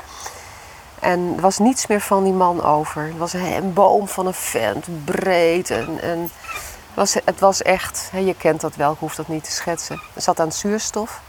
En 1.03 1.33
er 1.37 1.41
was 1.41 1.59
niets 1.59 1.87
meer 1.87 2.01
van 2.01 2.25
die 2.25 2.33
man 2.33 2.63
over. 2.63 3.03
Het 3.03 3.17
was 3.19 3.33
een, 3.33 3.73
boom 3.73 4.09
van 4.09 4.27
een 4.27 4.35
vent, 4.35 5.05
breed. 5.05 5.71
En, 5.71 6.01
en 6.01 6.21
het, 6.21 6.95
was, 6.95 7.15
het 7.25 7.41
was 7.41 7.63
echt, 7.63 8.11
je 8.13 8.35
kent 8.35 8.61
dat 8.61 8.77
wel, 8.77 8.93
ik 8.93 8.99
hoef 8.99 9.15
dat 9.15 9.29
niet 9.29 9.45
te 9.45 9.51
schetsen. 9.51 10.03
Hij 10.13 10.23
zat 10.23 10.41
aan 10.41 10.53
zuurstof. 10.53 11.21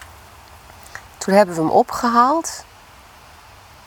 Toen 1.17 1.33
hebben 1.33 1.55
we 1.55 1.61
hem 1.61 1.69
opgehaald. 1.69 2.65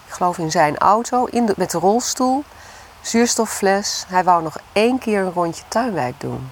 Ik 0.07 0.12
geloof 0.12 0.38
in 0.38 0.51
zijn 0.51 0.79
auto, 0.79 1.25
in 1.25 1.51
met 1.57 1.70
de 1.70 1.79
rolstoel. 1.79 2.44
Zuurstoffles. 3.01 4.05
Hij 4.09 4.25
wou 4.25 4.42
nog 4.42 4.57
één 4.72 4.99
keer 4.99 5.20
een 5.20 5.33
rondje 5.33 5.62
tuinwijk 5.68 6.20
doen. 6.20 6.51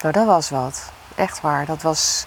Nou, 0.00 0.12
dat 0.12 0.26
was 0.26 0.50
wat. 0.50 0.90
Echt 1.14 1.40
waar. 1.40 1.66
Dat 1.66 1.82
was 1.82 2.26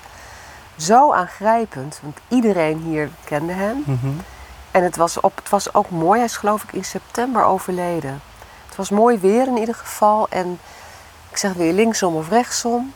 zo 0.78 1.14
aangrijpend. 1.14 2.00
Want 2.02 2.18
iedereen 2.28 2.78
hier 2.78 3.10
kende 3.24 3.54
hem. 3.54 3.84
En 4.74 4.84
het 4.84 4.96
was, 4.96 5.20
op, 5.20 5.36
het 5.36 5.50
was 5.50 5.74
ook 5.74 5.90
mooi. 5.90 6.18
Hij 6.18 6.28
is 6.28 6.38
geloof 6.38 6.64
ik 6.64 6.74
in 6.74 6.86
september 6.86 7.44
overleden. 7.44 8.22
Het 8.66 8.76
was 8.76 8.90
mooi 8.90 9.20
weer 9.20 9.48
in 9.48 9.58
ieder 9.58 9.76
geval. 9.76 10.28
En 10.30 10.60
ik 11.30 11.38
zeg 11.38 11.54
weer 11.54 11.74
linksom 11.74 12.16
of 12.16 12.30
rechtsom. 12.30 12.94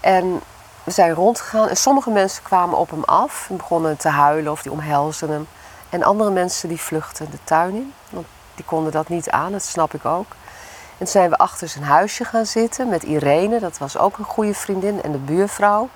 En 0.00 0.40
we 0.84 0.90
zijn 0.90 1.12
rondgegaan. 1.12 1.68
En 1.68 1.76
sommige 1.76 2.10
mensen 2.10 2.42
kwamen 2.42 2.78
op 2.78 2.90
hem 2.90 3.04
af. 3.04 3.46
En 3.50 3.56
begonnen 3.56 3.96
te 3.96 4.08
huilen 4.08 4.52
of 4.52 4.62
die 4.62 4.72
omhelsden 4.72 5.30
hem. 5.30 5.46
En 5.90 6.02
andere 6.02 6.30
mensen 6.30 6.68
die 6.68 6.80
vluchtten 6.80 7.30
de 7.30 7.38
tuin 7.44 7.74
in. 7.74 7.92
Want 8.10 8.26
die 8.54 8.64
konden 8.64 8.92
dat 8.92 9.08
niet 9.08 9.30
aan. 9.30 9.52
Dat 9.52 9.62
snap 9.62 9.94
ik 9.94 10.04
ook. 10.04 10.30
En 10.30 10.98
toen 10.98 11.06
zijn 11.06 11.30
we 11.30 11.36
achter 11.36 11.68
zijn 11.68 11.84
huisje 11.84 12.24
gaan 12.24 12.46
zitten 12.46 12.88
met 12.88 13.02
Irene. 13.02 13.60
Dat 13.60 13.78
was 13.78 13.98
ook 13.98 14.18
een 14.18 14.24
goede 14.24 14.54
vriendin. 14.54 15.02
En 15.02 15.12
de 15.12 15.18
buurvrouw. 15.18 15.88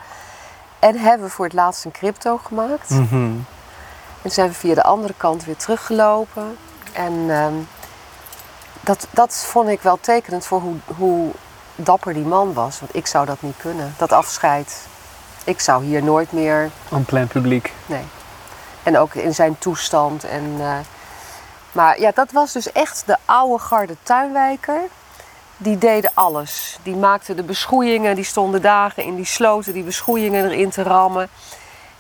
En 0.79 0.99
hebben 0.99 1.27
we 1.27 1.33
voor 1.33 1.45
het 1.45 1.55
laatst 1.55 1.85
een 1.85 1.91
crypto 1.91 2.37
gemaakt. 2.37 2.91
En 4.27 4.33
zijn 4.33 4.49
we 4.49 4.55
via 4.55 4.75
de 4.75 4.83
andere 4.83 5.15
kant 5.17 5.45
weer 5.45 5.57
teruggelopen. 5.57 6.57
En 6.93 7.27
ehm, 7.29 7.55
dat, 8.81 9.07
dat 9.11 9.35
vond 9.35 9.69
ik 9.69 9.81
wel 9.81 9.99
tekenend 10.01 10.47
voor 10.47 10.61
hoe, 10.61 10.75
hoe 10.97 11.31
dapper 11.75 12.15
die 12.15 12.25
man 12.25 12.53
was. 12.53 12.81
Want 12.81 12.95
ik 12.95 13.07
zou 13.07 13.27
dat 13.27 13.43
niet 13.43 13.57
kunnen. 13.57 13.95
Dat 13.99 14.13
afscheid. 14.13 14.87
Ik 15.45 15.61
zou 15.61 15.85
hier 15.85 16.03
nooit 16.03 16.33
meer. 16.33 16.71
En 16.91 17.05
plein 17.05 17.27
publiek. 17.27 17.73
Nee. 17.87 18.05
En 18.83 18.99
ook 18.99 19.15
in 19.15 19.35
zijn 19.35 19.59
toestand. 19.59 20.25
En, 20.25 20.55
eh, 20.59 20.79
maar 21.73 22.01
ja, 22.01 22.11
dat 22.15 22.33
was 22.33 22.53
dus 22.53 22.73
echt 22.73 23.03
de 23.07 23.17
oude 23.25 23.63
garde 23.63 23.97
tuinwijker. 24.03 24.81
Die 25.57 25.79
deden 25.79 26.11
alles. 26.15 26.79
Die 26.83 26.97
maakten 26.97 27.37
de 27.37 27.43
beschoeiingen. 27.43 28.15
Die 28.15 28.25
stonden 28.25 28.63
dagen 28.63 29.03
in 29.03 29.17
die 29.17 29.25
sloten 29.25 29.73
die 29.73 29.85
beschoeiingen 29.85 30.45
erin 30.45 30.71
te 30.71 30.83
rammen. 30.83 31.29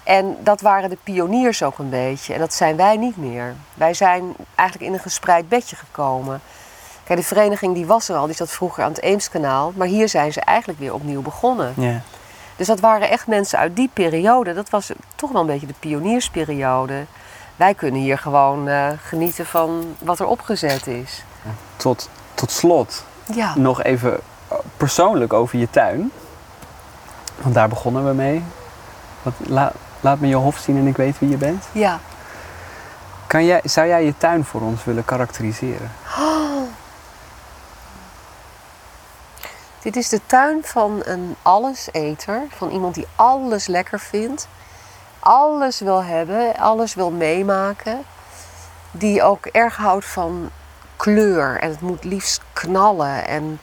En 0.06 0.36
dat 0.40 0.60
waren 0.60 0.90
de 0.90 0.98
pioniers 1.02 1.62
ook 1.62 1.78
een 1.78 1.90
beetje. 1.90 2.34
En 2.34 2.38
dat 2.40 2.54
zijn 2.54 2.76
wij 2.76 2.96
niet 2.96 3.16
meer. 3.16 3.54
Wij 3.74 3.94
zijn 3.94 4.34
eigenlijk 4.54 4.88
in 4.90 4.96
een 4.96 5.02
gespreid 5.02 5.48
bedje 5.48 5.76
gekomen. 5.76 6.40
Kijk, 7.04 7.18
de 7.18 7.24
vereniging 7.24 7.74
die 7.74 7.86
was 7.86 8.08
er 8.08 8.16
al, 8.16 8.26
die 8.26 8.34
zat 8.34 8.50
vroeger 8.50 8.84
aan 8.84 8.90
het 8.90 9.02
Eemskanaal. 9.02 9.72
Maar 9.76 9.86
hier 9.86 10.08
zijn 10.08 10.32
ze 10.32 10.40
eigenlijk 10.40 10.78
weer 10.78 10.94
opnieuw 10.94 11.22
begonnen. 11.22 11.72
Ja. 11.76 12.00
Dus 12.56 12.66
dat 12.66 12.80
waren 12.80 13.10
echt 13.10 13.26
mensen 13.26 13.58
uit 13.58 13.76
die 13.76 13.90
periode. 13.92 14.54
Dat 14.54 14.70
was 14.70 14.90
toch 15.16 15.32
wel 15.32 15.40
een 15.40 15.46
beetje 15.46 15.66
de 15.66 15.74
pioniersperiode. 15.78 17.04
Wij 17.56 17.74
kunnen 17.74 18.00
hier 18.00 18.18
gewoon 18.18 18.68
eh, 18.68 18.86
genieten 19.04 19.46
van 19.46 19.96
wat 19.98 20.18
er 20.18 20.26
opgezet 20.26 20.86
is. 20.86 21.24
Tot 21.76 22.08
tot 22.34 22.50
slot 22.50 23.04
Ja. 23.34 23.52
nog 23.56 23.82
even 23.82 24.20
persoonlijk 24.76 25.32
over 25.32 25.58
je 25.58 25.70
tuin. 25.70 26.10
Want 27.42 27.54
daar 27.54 27.68
begonnen 27.68 28.06
we 28.06 28.12
mee. 28.14 28.42
Wat, 29.22 29.32
la- 29.46 29.72
laat 30.00 30.20
me 30.20 30.28
je 30.28 30.34
hof 30.34 30.58
zien 30.58 30.76
en 30.76 30.86
ik 30.86 30.96
weet 30.96 31.18
wie 31.18 31.28
je 31.28 31.36
bent. 31.36 31.64
Ja. 31.72 32.00
Kan 33.26 33.44
jij, 33.44 33.60
zou 33.64 33.86
jij 33.86 34.04
je 34.04 34.16
tuin 34.16 34.44
voor 34.44 34.60
ons 34.60 34.84
willen 34.84 35.04
karakteriseren? 35.04 35.92
Oh. 36.18 36.46
Dit 39.86 39.96
is 39.96 40.08
de 40.08 40.20
tuin 40.26 40.64
van 40.64 41.02
een 41.04 41.36
alleseter. 41.42 42.42
Van 42.56 42.70
iemand 42.70 42.94
die 42.94 43.06
alles 43.16 43.66
lekker 43.66 44.00
vindt. 44.00 44.48
Alles 45.18 45.80
wil 45.80 46.04
hebben, 46.04 46.56
alles 46.56 46.94
wil 46.94 47.10
meemaken. 47.10 48.02
Die 48.90 49.22
ook 49.22 49.46
erg 49.46 49.76
houdt 49.76 50.04
van 50.04 50.50
kleur. 50.96 51.60
En 51.60 51.70
het 51.70 51.80
moet 51.80 52.04
liefst 52.04 52.40
knallen. 52.52 53.26
En 53.26 53.60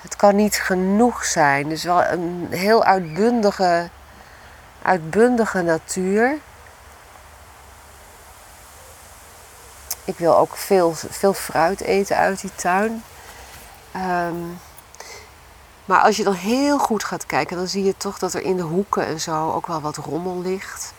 het 0.00 0.16
kan 0.16 0.36
niet 0.36 0.56
genoeg 0.56 1.24
zijn. 1.24 1.68
Dus 1.68 1.84
wel 1.84 2.04
een 2.04 2.46
heel 2.50 2.84
uitbundige, 2.84 3.88
uitbundige 4.82 5.62
natuur. 5.62 6.38
Ik 10.04 10.18
wil 10.18 10.36
ook 10.38 10.56
veel, 10.56 10.92
veel 10.94 11.32
fruit 11.32 11.80
eten 11.80 12.16
uit 12.16 12.40
die 12.40 12.54
tuin. 12.54 13.04
Ehm, 13.92 14.36
maar 15.84 16.00
als 16.00 16.16
je 16.16 16.24
dan 16.24 16.34
heel 16.34 16.78
goed 16.78 17.04
gaat 17.04 17.26
kijken, 17.26 17.56
dan 17.56 17.66
zie 17.66 17.84
je 17.84 17.96
toch 17.96 18.18
dat 18.18 18.34
er 18.34 18.42
in 18.42 18.56
de 18.56 18.62
hoeken 18.62 19.06
en 19.06 19.20
zo 19.20 19.52
ook 19.52 19.66
wel 19.66 19.80
wat 19.80 19.96
rommel 19.96 20.40
ligt. 20.40 20.92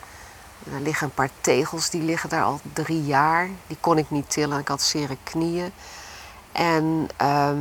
Er 0.73 0.81
liggen 0.81 1.07
een 1.07 1.13
paar 1.13 1.29
tegels, 1.41 1.89
die 1.89 2.01
liggen 2.01 2.29
daar 2.29 2.43
al 2.43 2.59
drie 2.73 3.03
jaar. 3.03 3.49
Die 3.67 3.77
kon 3.79 3.97
ik 3.97 4.09
niet 4.09 4.29
tillen, 4.29 4.59
ik 4.59 4.67
had 4.67 4.81
zere 4.81 5.17
knieën. 5.23 5.73
En 6.51 7.07
ehm, 7.17 7.57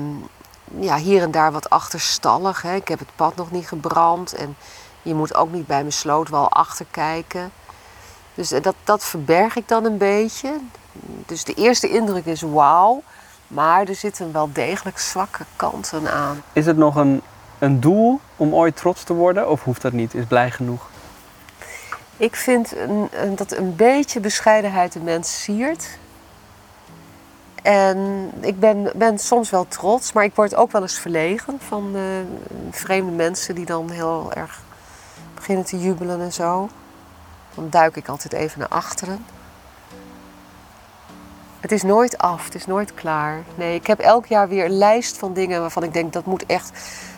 ja, 0.78 0.96
hier 0.96 1.22
en 1.22 1.30
daar 1.30 1.52
wat 1.52 1.70
achterstallig. 1.70 2.62
Hè. 2.62 2.74
Ik 2.74 2.88
heb 2.88 2.98
het 2.98 3.16
pad 3.16 3.36
nog 3.36 3.50
niet 3.50 3.68
gebrand. 3.68 4.32
En 4.32 4.56
je 5.02 5.14
moet 5.14 5.34
ook 5.34 5.52
niet 5.52 5.66
bij 5.66 5.80
mijn 5.80 5.92
slootwal 5.92 6.50
achterkijken. 6.50 7.52
Dus 8.34 8.52
eh, 8.52 8.62
dat, 8.62 8.74
dat 8.84 9.04
verberg 9.04 9.56
ik 9.56 9.68
dan 9.68 9.84
een 9.84 9.98
beetje. 9.98 10.52
Dus 11.26 11.44
de 11.44 11.54
eerste 11.54 11.88
indruk 11.88 12.24
is 12.26 12.40
wauw. 12.42 13.02
Maar 13.46 13.86
er 13.88 13.94
zitten 13.94 14.32
wel 14.32 14.50
degelijk 14.52 14.98
zwakke 14.98 15.44
kanten 15.56 16.12
aan. 16.12 16.42
Is 16.52 16.66
het 16.66 16.76
nog 16.76 16.96
een, 16.96 17.22
een 17.58 17.80
doel 17.80 18.20
om 18.36 18.54
ooit 18.54 18.76
trots 18.76 19.04
te 19.04 19.12
worden? 19.14 19.50
Of 19.50 19.64
hoeft 19.64 19.82
dat 19.82 19.92
niet? 19.92 20.14
Is 20.14 20.24
blij 20.24 20.50
genoeg? 20.50 20.90
Ik 22.16 22.36
vind 22.36 22.76
een, 22.76 23.08
een- 23.12 23.36
dat 23.36 23.52
een 23.52 23.76
beetje 23.76 24.20
bescheidenheid 24.20 24.92
de 24.92 25.00
mens 25.00 25.42
siert. 25.42 25.98
En 27.62 28.30
ik 28.40 28.60
ben, 28.60 28.92
ben 28.94 29.18
soms 29.18 29.50
wel 29.50 29.66
trots, 29.68 30.12
maar 30.12 30.24
ik 30.24 30.34
word 30.34 30.54
ook 30.54 30.72
wel 30.72 30.82
eens 30.82 30.98
verlegen 30.98 31.58
van 31.68 31.90
eh, 31.94 32.02
vreemde 32.70 33.12
mensen 33.12 33.54
die 33.54 33.66
dan 33.66 33.90
heel 33.90 34.32
erg 34.32 34.60
beginnen 35.42 35.64
te 35.64 35.80
jubelen 35.80 36.20
en 36.20 36.32
zo. 36.32 36.68
Dan 37.54 37.66
duik 37.70 37.96
ik 37.96 38.08
altijd 38.08 38.32
even 38.32 38.58
naar 38.58 38.68
achteren. 38.68 39.24
Het 41.60 41.72
is 41.72 41.82
nooit 41.82 42.18
af, 42.18 42.44
het 42.44 42.54
is 42.54 42.66
nooit 42.66 42.94
klaar. 42.94 43.42
Nee, 43.54 43.74
ik 43.74 43.86
heb 43.86 43.98
elk 43.98 44.26
jaar 44.26 44.48
weer 44.48 44.64
een 44.64 44.78
lijst 44.78 45.18
van 45.18 45.32
dingen 45.32 45.60
waarvan 45.60 45.82
ik 45.82 45.92
denk 45.92 46.12
dat 46.12 46.24
moet 46.24 46.46
echt, 46.46 46.72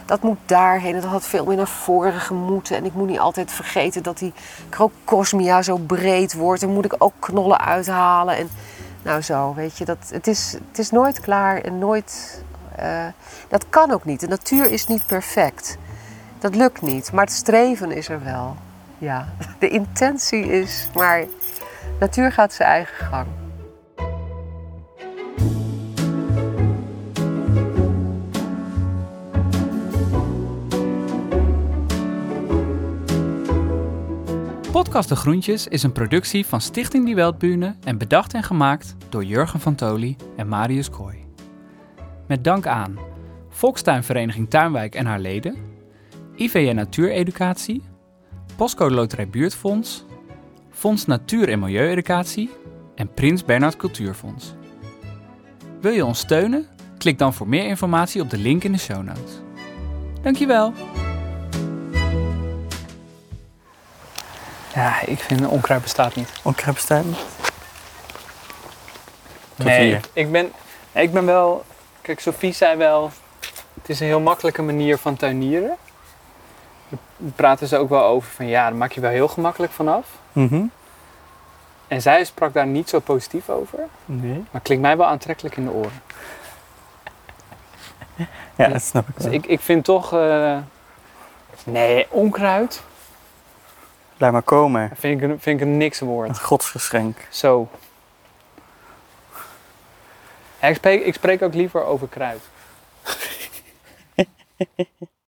dat 0.06 0.22
moet 0.22 0.38
daarheen. 0.46 0.94
En 0.94 1.00
dat 1.00 1.10
had 1.10 1.26
veel 1.26 1.44
meer 1.44 1.56
naar 1.56 1.68
voren 1.68 2.20
gemoeten. 2.20 2.76
En 2.76 2.84
ik 2.84 2.94
moet 2.94 3.08
niet 3.08 3.18
altijd 3.18 3.52
vergeten 3.52 4.02
dat 4.02 4.18
die 4.18 4.32
Crocosmia 4.68 5.62
zo 5.62 5.76
breed 5.76 6.34
wordt. 6.34 6.62
En 6.62 6.68
moet 6.68 6.84
ik 6.84 6.94
ook 6.98 7.14
knollen 7.18 7.60
uithalen. 7.60 8.36
En 8.36 8.48
nou 9.02 9.20
zo, 9.20 9.54
weet 9.54 9.78
je, 9.78 9.84
dat, 9.84 9.98
het, 10.10 10.26
is, 10.26 10.56
het 10.68 10.78
is 10.78 10.90
nooit 10.90 11.20
klaar 11.20 11.60
en 11.60 11.78
nooit. 11.78 12.42
eh, 12.76 13.06
dat 13.48 13.64
kan 13.68 13.90
ook 13.90 14.04
niet. 14.04 14.20
De 14.20 14.28
natuur 14.28 14.70
is 14.70 14.86
niet 14.86 15.06
perfect. 15.06 15.78
Dat 16.44 16.54
lukt 16.54 16.82
niet, 16.82 17.12
maar 17.12 17.24
het 17.24 17.32
streven 17.32 17.90
is 17.90 18.08
er 18.08 18.24
wel. 18.24 18.56
Ja, 18.98 19.34
de 19.58 19.68
intentie 19.68 20.46
is, 20.46 20.88
maar 20.94 21.24
natuur 22.00 22.32
gaat 22.32 22.52
zijn 22.52 22.68
eigen 22.68 23.06
gang. 23.06 23.26
Podcast 34.72 35.08
De 35.08 35.16
Groentjes 35.16 35.66
is 35.66 35.82
een 35.82 35.92
productie 35.92 36.46
van 36.46 36.60
Stichting 36.60 37.04
Die 37.04 37.14
Weltbühne 37.14 37.74
en 37.84 37.98
bedacht 37.98 38.34
en 38.34 38.42
gemaakt 38.42 38.96
door 39.08 39.24
Jurgen 39.24 39.60
van 39.60 39.74
Toli 39.74 40.16
en 40.36 40.48
Marius 40.48 40.90
Kooi. 40.90 41.24
Met 42.26 42.44
dank 42.44 42.66
aan 42.66 42.98
Volkstuinvereniging 43.48 44.50
Tuinwijk 44.50 44.94
en 44.94 45.06
haar 45.06 45.20
leden, 45.20 45.72
IVN 46.36 46.74
Natuureducatie, 46.74 47.82
Postcode 48.56 48.94
Loterij 48.94 49.28
Buurtfonds, 49.28 50.04
Fonds 50.70 51.06
Natuur 51.06 51.48
en 51.48 51.58
Milieueducatie 51.58 52.50
en 52.94 53.14
Prins 53.14 53.44
Bernhard 53.44 53.76
Cultuurfonds. 53.76 54.54
Wil 55.80 55.92
je 55.92 56.04
ons 56.04 56.18
steunen? 56.18 56.66
Klik 56.98 57.18
dan 57.18 57.34
voor 57.34 57.48
meer 57.48 57.66
informatie 57.66 58.22
op 58.22 58.30
de 58.30 58.38
link 58.38 58.64
in 58.64 58.72
de 58.72 58.78
show 58.78 59.02
notes. 59.02 59.40
Dankjewel! 60.22 60.72
Ja, 64.74 65.06
ik 65.06 65.18
vind 65.18 65.46
onkruid 65.46 65.82
bestaat 65.82 66.14
niet. 66.14 66.32
Onkruid 66.42 66.74
bestaat 66.74 67.04
niet? 67.04 67.24
Tot 69.56 69.66
Nee, 69.66 69.86
hier. 69.86 70.00
ik 70.12 70.32
ben, 70.32 70.52
ik 70.92 71.12
ben 71.12 71.26
wel... 71.26 71.64
Kijk, 72.00 72.20
Sophie 72.20 72.52
zei 72.52 72.76
wel... 72.76 73.10
Het 73.74 73.88
is 73.88 74.00
een 74.00 74.06
heel 74.06 74.20
makkelijke 74.20 74.62
manier 74.62 74.98
van 74.98 75.16
tuinieren. 75.16 75.76
Praten 77.36 77.68
ze 77.68 77.76
ook 77.76 77.88
wel 77.88 78.04
over 78.04 78.30
van... 78.30 78.46
Ja, 78.46 78.68
daar 78.68 78.78
maak 78.78 78.92
je 78.92 79.00
wel 79.00 79.10
heel 79.10 79.28
gemakkelijk 79.28 79.72
vanaf. 79.72 80.06
Mhm. 80.32 80.62
En 81.88 82.02
zij 82.02 82.24
sprak 82.24 82.52
daar 82.52 82.66
niet 82.66 82.88
zo 82.88 82.98
positief 83.00 83.48
over. 83.48 83.78
Nee. 84.04 84.44
Maar 84.50 84.60
klinkt 84.60 84.82
mij 84.84 84.96
wel 84.96 85.06
aantrekkelijk 85.06 85.56
in 85.56 85.64
de 85.64 85.70
oren. 85.70 86.02
Ja, 88.56 88.68
dat 88.68 88.82
snap 88.82 89.08
ik 89.08 89.14
Dus 89.14 89.24
wel. 89.24 89.32
ik, 89.32 89.46
ik 89.46 89.60
vind 89.60 89.84
toch... 89.84 90.12
eh, 90.12 90.58
nee, 91.64 92.06
onkruid 92.10 92.82
Laat 94.16 94.32
maar 94.32 94.42
komen. 94.42 94.90
vind 94.96 95.22
ik, 95.22 95.28
een- 95.30 95.40
vind 95.40 95.60
ik 95.60 95.66
een 95.66 95.76
niks 95.76 96.00
woord. 96.00 96.28
Een 96.28 96.40
godsgeschenk. 96.40 97.16
Zo. 97.30 97.68
Ja, 100.60 100.68
ik, 100.68 100.74
spreek, 100.76 101.04
ik 101.04 101.14
spreek 101.14 101.42
ook 101.42 101.54
liever 101.54 101.84
over 101.84 102.08
kruid. 102.08 102.40